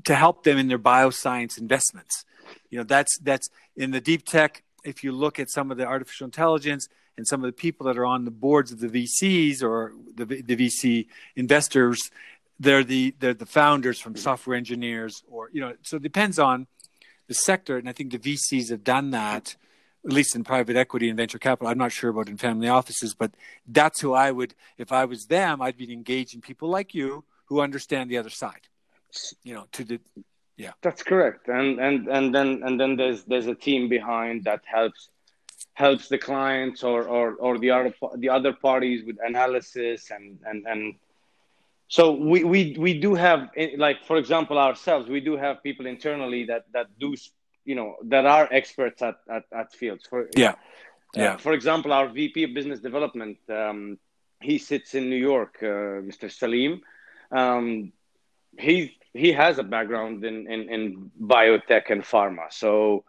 [0.05, 2.25] to help them in their bioscience investments.
[2.71, 4.63] You know, that's that's in the deep tech.
[4.85, 7.99] If you look at some of the artificial intelligence and some of the people that
[7.99, 11.99] are on the boards of the VCs or the, the VC investors,
[12.61, 15.75] they're the they're the founders from software engineers or you know.
[15.83, 16.67] So it depends on
[17.27, 19.57] the sector, and I think the VCs have done that
[20.05, 21.69] at least in private equity and venture capital.
[21.69, 23.33] I'm not sure about in family offices, but
[23.67, 27.61] that's who I would, if I was them, I'd be engaging people like you who
[27.61, 28.69] understand the other side.
[29.43, 30.01] You know, to the
[30.59, 30.73] yeah.
[30.83, 31.49] That's correct.
[31.49, 35.09] And and and then and then there's there's a team behind that helps
[35.75, 40.67] helps the clients or or or the other the other parties with analysis and and
[40.67, 40.95] and
[41.87, 46.45] so we we we do have like for example ourselves we do have people internally
[46.45, 47.15] that that do
[47.69, 50.05] you know that are experts at at, at fields.
[50.09, 50.55] For yeah, uh,
[51.23, 51.37] yeah.
[51.37, 53.99] For example, our VP of Business Development, um,
[54.41, 56.33] he sits in New York, uh, Mr.
[56.33, 56.81] Salim.
[57.31, 57.93] Um,
[58.59, 63.05] he he has a background in, in in biotech and pharma, so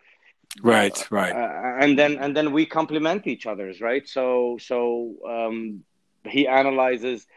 [0.62, 1.34] Right, right.
[1.34, 4.08] Uh, and then and then we complement each other's, right?
[4.08, 5.84] So so um,
[6.26, 7.28] he analyzes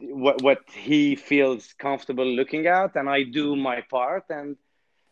[0.00, 4.56] what what he feels comfortable looking at, and I do my part, and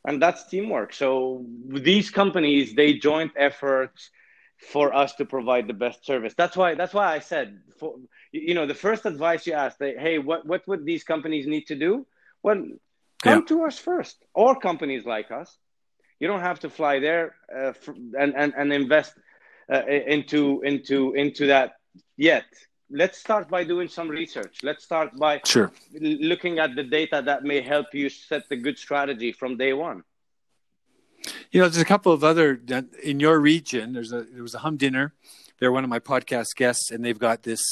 [0.05, 0.93] and that's teamwork.
[0.93, 4.11] So these companies they joint efforts
[4.71, 6.35] for us to provide the best service.
[6.37, 7.97] That's why that's why I said for
[8.31, 11.67] you know the first advice you asked, they, hey, what what would these companies need
[11.67, 12.07] to do?
[12.43, 12.65] Well,
[13.23, 13.47] come yeah.
[13.49, 15.57] to us first, or companies like us.
[16.21, 17.73] You don't have to fly there uh,
[18.19, 19.15] and, and and invest
[19.73, 21.75] uh, into into into that
[22.17, 22.45] yet.
[22.91, 24.59] Let's start by doing some research.
[24.63, 25.73] Let's start by sure.
[25.99, 30.05] looking at the data that may help you set the good strategy from day one.
[31.51, 32.61] You know, there's a couple of other
[33.03, 33.93] in your region.
[33.93, 35.15] There's a there was a hum dinner.
[35.59, 37.63] They're one of my podcast guests, and they've got this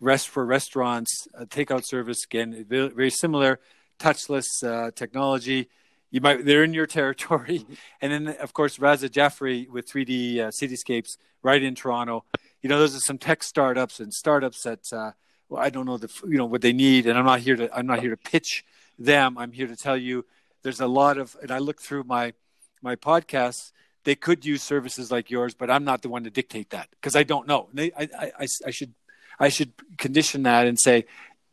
[0.00, 3.60] rest for restaurants takeout service again, very similar,
[4.02, 5.68] touchless uh, technology.
[6.10, 7.74] You might they're in your territory, mm-hmm.
[8.00, 12.24] and then of course Raza Jaffrey with 3D uh, cityscapes right in Toronto.
[12.60, 15.12] You know, those are some tech startups and startups that uh,
[15.48, 17.74] well, I don't know the you know what they need, and I'm not here to
[17.74, 18.64] I'm not here to pitch
[18.98, 19.38] them.
[19.38, 20.24] I'm here to tell you
[20.62, 22.34] there's a lot of, and I look through my
[22.82, 23.72] my podcasts,
[24.04, 27.14] they could use services like yours, but I'm not the one to dictate that because
[27.14, 27.68] I don't know.
[27.72, 28.94] They, I, I, I, should,
[29.38, 31.06] I should condition that and say,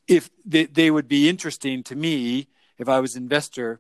[0.09, 2.47] if they, they would be interesting to me
[2.77, 3.79] if I was investor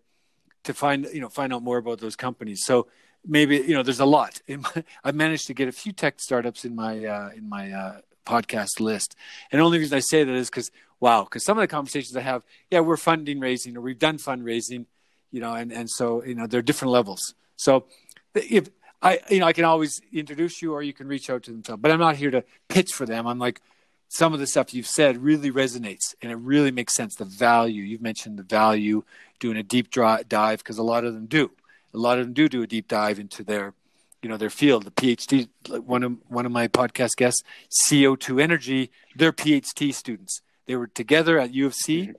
[0.63, 2.63] to find, you know, find out more about those companies.
[2.63, 2.87] So
[3.25, 4.41] maybe, you know, there's a lot.
[5.03, 8.79] I've managed to get a few tech startups in my, uh, in my, uh, podcast
[8.79, 9.15] list.
[9.51, 10.69] And the only reason I say that is because,
[10.99, 14.17] wow, because some of the conversations I have, yeah, we're funding raising or we've done
[14.17, 14.85] fundraising
[15.31, 17.33] you know, and, and so, you know, there are different levels.
[17.55, 17.85] So
[18.33, 18.69] if
[19.01, 21.79] I, you know, I can always introduce you or you can reach out to them,
[21.79, 23.27] but I'm not here to pitch for them.
[23.27, 23.61] I'm like,
[24.09, 27.15] some of the stuff you've said really resonates and it really makes sense.
[27.15, 29.03] The value you've mentioned the value
[29.39, 31.51] doing a deep dive because a lot of them do.
[31.93, 33.73] A lot of them do do a deep dive into their,
[34.21, 34.83] you know, their field.
[34.83, 35.47] The PhD,
[35.85, 37.43] one of one of my podcast guests,
[37.87, 40.41] CO2 Energy, they're PhD students.
[40.65, 42.11] They were together at U of C mm-hmm.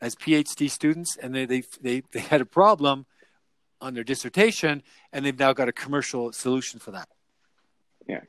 [0.00, 3.06] as PhD students, and they, they they they had a problem
[3.80, 4.82] on their dissertation,
[5.12, 7.08] and they've now got a commercial solution for that.
[8.06, 8.20] Yeah.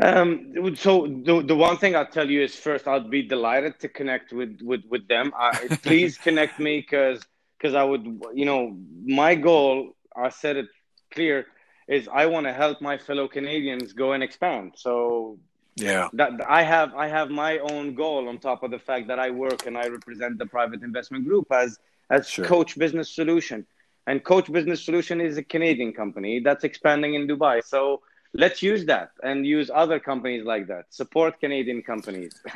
[0.00, 3.88] Um, so the, the one thing I'll tell you is first, I'll be delighted to
[3.88, 5.32] connect with, with, with them.
[5.36, 7.22] I, please connect me because,
[7.58, 10.66] because I would, you know, my goal, I said it
[11.12, 11.46] clear,
[11.88, 14.72] is I want to help my fellow Canadians go and expand.
[14.76, 15.38] So
[15.76, 19.18] yeah that i have i have my own goal on top of the fact that
[19.18, 21.78] i work and i represent the private investment group as
[22.10, 22.44] as sure.
[22.44, 23.66] coach business solution
[24.06, 28.02] and coach business solution is a canadian company that's expanding in dubai so
[28.34, 30.86] let's use that and use other companies like that.
[30.90, 32.32] Support canadian companies.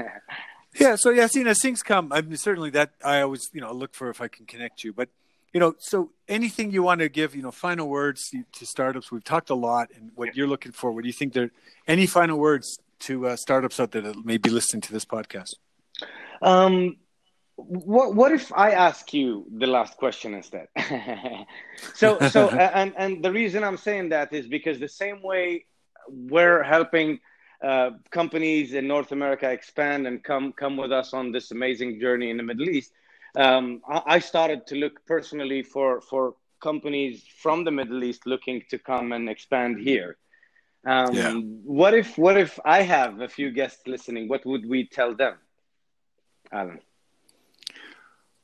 [0.79, 3.73] Yeah so yeah seeing as things come i mean certainly that i always you know
[3.73, 4.93] look for if i can connect you.
[4.93, 5.09] But
[5.55, 9.11] you know so anything you want to give you know final words to startups?
[9.11, 10.93] We've talked a lot and what you're looking for.
[10.93, 11.51] What do you think there
[11.87, 15.55] any final words to uh, startups out there that may be listening to this podcast?
[16.43, 16.97] Um,
[17.57, 20.69] what what if I ask you the last question instead?
[21.95, 22.49] so so
[22.81, 25.65] and and the reason I'm saying that is because the same way
[26.09, 27.19] we're helping
[27.63, 32.31] uh, companies in North America expand and come come with us on this amazing journey
[32.31, 32.93] in the Middle East.
[33.37, 38.63] Um, I, I started to look personally for for companies from the Middle East looking
[38.71, 40.17] to come and expand here.
[40.87, 41.33] Um, yeah.
[41.65, 44.29] What if what if I have a few guests listening?
[44.29, 45.37] What would we tell them,
[46.53, 46.81] Alan?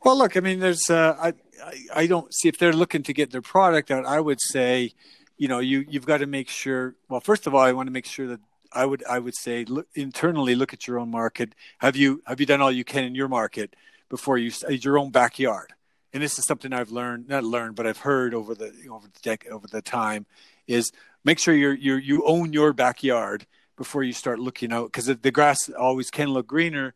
[0.04, 1.28] Well, look, I mean, there's uh, I,
[1.64, 4.04] I, I don't see if they're looking to get their product out.
[4.04, 4.92] I would say,
[5.38, 6.96] you know, you you've got to make sure.
[7.08, 8.40] Well, first of all, I want to make sure that
[8.72, 11.54] I would I would say look, internally look at your own market.
[11.78, 13.76] Have you have you done all you can in your market
[14.08, 15.72] before you your own backyard?
[16.12, 19.20] And this is something I've learned, not learned, but I've heard over the over the
[19.30, 20.26] dec- over the time
[20.66, 20.90] is
[21.24, 23.46] make sure you're, you you own your backyard
[23.76, 26.94] before you start looking out because the grass always can look greener,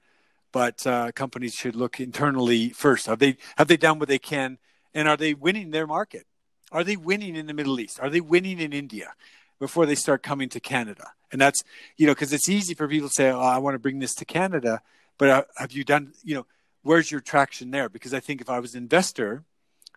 [0.56, 3.04] but uh, companies should look internally first.
[3.08, 4.56] Have they have they done what they can,
[4.94, 6.24] and are they winning their market?
[6.72, 8.00] Are they winning in the Middle East?
[8.00, 9.12] Are they winning in India
[9.58, 11.08] before they start coming to Canada?
[11.30, 11.62] And that's
[11.98, 14.14] you know because it's easy for people to say, "Oh, I want to bring this
[14.14, 14.80] to Canada,"
[15.18, 16.46] but uh, have you done you know
[16.82, 17.90] where's your traction there?
[17.90, 19.44] Because I think if I was an investor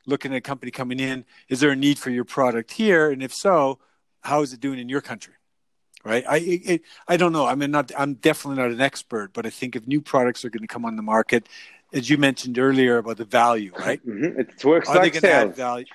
[0.05, 3.10] looking at a company coming in, is there a need for your product here?
[3.10, 3.80] And if so,
[4.24, 5.36] how is it doing in your country?
[6.05, 6.23] Right.
[6.27, 7.45] I it, I don't know.
[7.45, 10.49] I mean, not I'm definitely not an expert, but I think if new products are
[10.49, 11.47] going to come on the market,
[11.93, 14.05] as you mentioned earlier about the value, right?
[14.05, 14.39] Mm-hmm.
[14.39, 15.85] It works are like they going to add value?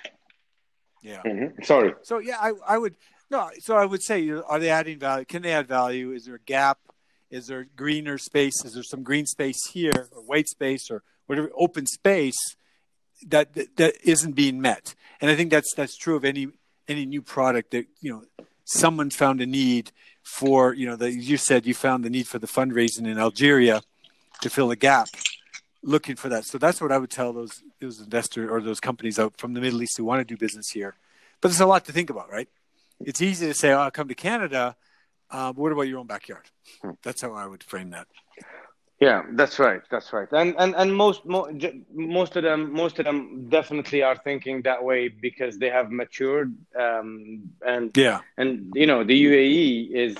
[1.01, 1.21] Yeah.
[1.25, 1.63] Mm-hmm.
[1.63, 1.93] Sorry.
[2.03, 2.95] So yeah, I I would
[3.29, 3.49] no.
[3.59, 5.25] So I would say, are they adding value?
[5.25, 6.11] Can they add value?
[6.11, 6.79] Is there a gap?
[7.31, 8.63] Is there greener space?
[8.63, 12.37] Is there some green space here, or white space, or whatever open space
[13.27, 14.93] that that, that isn't being met?
[15.19, 16.49] And I think that's that's true of any
[16.87, 19.91] any new product that you know someone found a need
[20.23, 23.81] for you know the you said you found the need for the fundraising in Algeria
[24.41, 25.07] to fill a gap
[25.83, 26.45] looking for that.
[26.45, 29.61] So that's what I would tell those those investors or those companies out from the
[29.61, 30.95] Middle East who want to do business here.
[31.39, 32.49] But there's a lot to think about right?
[32.99, 34.75] It's easy to say oh I'll come to Canada
[35.31, 36.45] uh, but what about your own backyard?
[36.81, 36.91] Hmm.
[37.03, 38.07] that's how I would frame that
[39.05, 39.81] yeah, that's right.
[39.91, 40.27] That's right.
[40.31, 45.09] And and and most most of them most of them definitely are thinking that way
[45.09, 46.55] because they have matured.
[46.85, 50.15] Um, and yeah, and you know the UAE is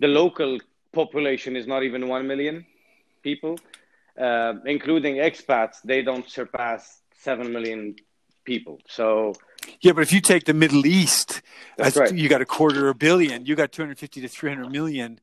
[0.00, 0.58] the local
[0.92, 2.66] population is not even one million
[3.22, 3.58] people,
[4.20, 5.76] uh, including expats.
[5.82, 7.96] They don't surpass seven million
[8.44, 8.80] people.
[8.86, 9.32] So
[9.80, 11.40] yeah, but if you take the Middle East,
[11.78, 12.14] that's right.
[12.14, 13.46] you got a quarter of a billion.
[13.46, 15.20] You got two hundred fifty to three hundred million.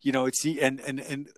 [0.00, 1.28] You know, it's the and and and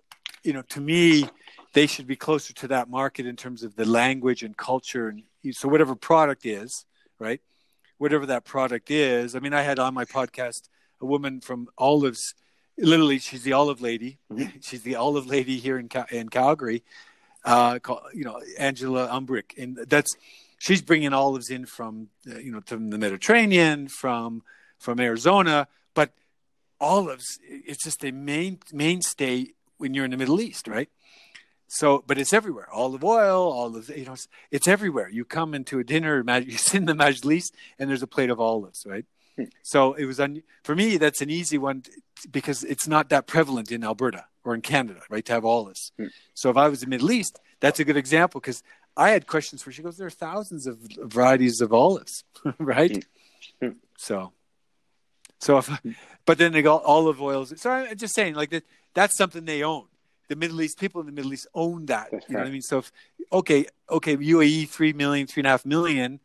[0.45, 1.27] you know, to me,
[1.73, 5.09] they should be closer to that market in terms of the language and culture.
[5.09, 5.23] And
[5.55, 6.85] so, whatever product is,
[7.19, 7.41] right?
[7.97, 9.35] Whatever that product is.
[9.35, 10.69] I mean, I had on my podcast
[11.01, 12.35] a woman from Olives.
[12.77, 14.19] Literally, she's the olive lady.
[14.31, 14.59] Mm-hmm.
[14.61, 16.83] She's the olive lady here in in Calgary.
[17.43, 20.15] Uh, called, you know, Angela Umbrick, and that's
[20.57, 24.43] she's bringing olives in from uh, you know from the Mediterranean, from
[24.79, 26.11] from Arizona, but
[26.81, 30.89] olives it's just a main mainstay when you're in the Middle East, right?
[31.67, 32.67] So, but it's everywhere.
[32.71, 34.15] Olive oil, all of you know,
[34.51, 35.09] it's, everywhere.
[35.09, 38.39] You come into a dinner, you sit in the majlis, and there's a plate of
[38.39, 39.05] olives, right?
[39.35, 39.45] Hmm.
[39.63, 40.97] So it was un- for me.
[40.97, 41.83] That's an easy one
[42.31, 45.25] because it's not that prevalent in Alberta or in Canada, right?
[45.25, 45.91] To have olives.
[45.97, 46.07] Hmm.
[46.33, 48.63] So if I was in the Middle East, that's a good example because
[48.95, 52.23] I had questions where she goes, "There are thousands of varieties of olives,
[52.59, 53.05] right?"
[53.61, 53.69] Hmm.
[53.97, 54.31] So,
[55.39, 55.69] so if,
[56.25, 57.53] but then they got olive oils.
[57.59, 58.63] So I'm just saying, like that
[58.95, 59.85] that's something they own.
[60.27, 62.09] The Middle East people in the Middle East own that.
[62.11, 62.63] That's you know what I mean?
[62.63, 62.91] So if,
[63.31, 66.19] okay, okay, UAE three million, three and a half million.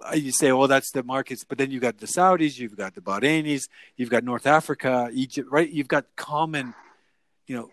[0.00, 2.94] Uh, you say, well, that's the markets, but then you've got the Saudis, you've got
[2.94, 5.68] the Bahrainis, you've got North Africa, Egypt, right?
[5.68, 6.72] You've got common,
[7.48, 7.70] you know,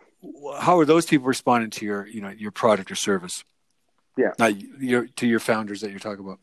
[0.60, 3.44] how are those people responding to your, you know, your product or service?
[4.18, 6.40] Yeah, Not your to your founders that you're talking about.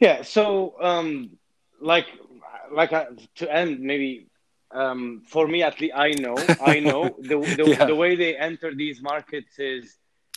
[0.00, 0.22] Yeah.
[0.22, 1.38] So, um,
[1.80, 2.06] like,
[2.72, 4.29] like I, to end maybe
[4.72, 7.84] um, for me at least, I know, I know the the, yeah.
[7.84, 9.84] the way they enter these markets is,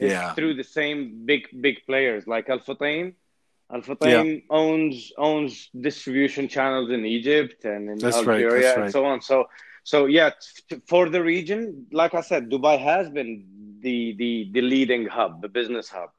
[0.01, 0.33] is yeah.
[0.33, 3.13] through the same big big players like Al Futtaim.
[3.71, 4.41] Al Futtaim yeah.
[4.49, 8.83] owns owns distribution channels in Egypt and in That's Algeria right.
[8.83, 9.21] and so on.
[9.21, 9.49] So
[9.83, 10.31] so yeah,
[10.69, 13.45] t- for the region, like I said, Dubai has been
[13.81, 16.09] the the the leading hub, the business hub.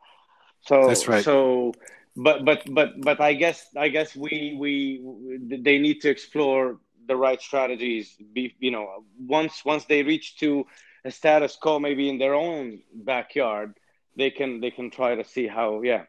[0.61, 1.25] So That's right.
[1.25, 1.73] So
[2.17, 5.03] but but but but I guess I guess we we
[5.41, 10.67] they need to explore the right strategies be you know once once they reach to
[11.05, 13.75] a status quo maybe in their own backyard
[14.17, 16.05] they can they can try to see how yeah.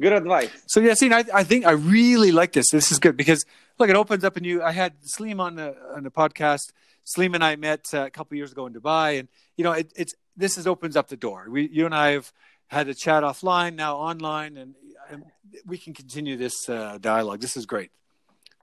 [0.00, 0.50] Good advice.
[0.66, 2.70] So yeah see I, I think i really like this.
[2.70, 3.44] This is good because
[3.78, 6.72] look it opens up a new i had Salim on the on the podcast.
[7.04, 9.92] Salim and i met uh, a couple years ago in dubai and you know it,
[9.96, 11.46] it's this is opens up the door.
[11.50, 12.32] We you and i have
[12.68, 14.74] had a chat offline now online and,
[15.10, 15.24] and
[15.66, 17.40] we can continue this uh, dialogue.
[17.40, 17.90] This is great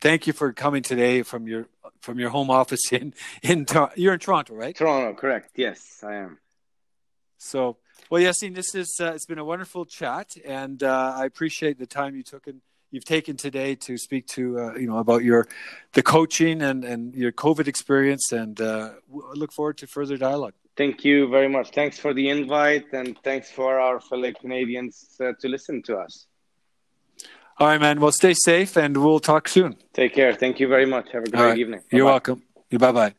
[0.02, 1.68] thank you for coming today from your
[2.02, 4.76] from your home office in in you're in Toronto, right?
[4.76, 5.52] Toronto, correct.
[5.56, 6.40] Yes, I am.
[7.38, 7.78] So,
[8.10, 11.86] well, Yassine, this is uh, it's been a wonderful chat, and uh, I appreciate the
[11.86, 15.48] time you took and you've taken today to speak to uh, you know about your
[15.94, 20.54] the coaching and and your COVID experience, and uh, look forward to further dialogue.
[20.76, 21.72] Thank you very much.
[21.72, 26.28] Thanks for the invite, and thanks for our fellow Canadians uh, to listen to us.
[27.60, 28.00] All right, man.
[28.00, 29.78] Well, stay safe and we'll talk soon.
[29.94, 30.34] Take care.
[30.34, 31.12] Thank you very much.
[31.12, 31.58] Have a great right.
[31.58, 31.80] evening.
[31.80, 31.98] Bye-bye.
[31.98, 32.44] You're welcome.
[32.72, 33.14] Bye bye.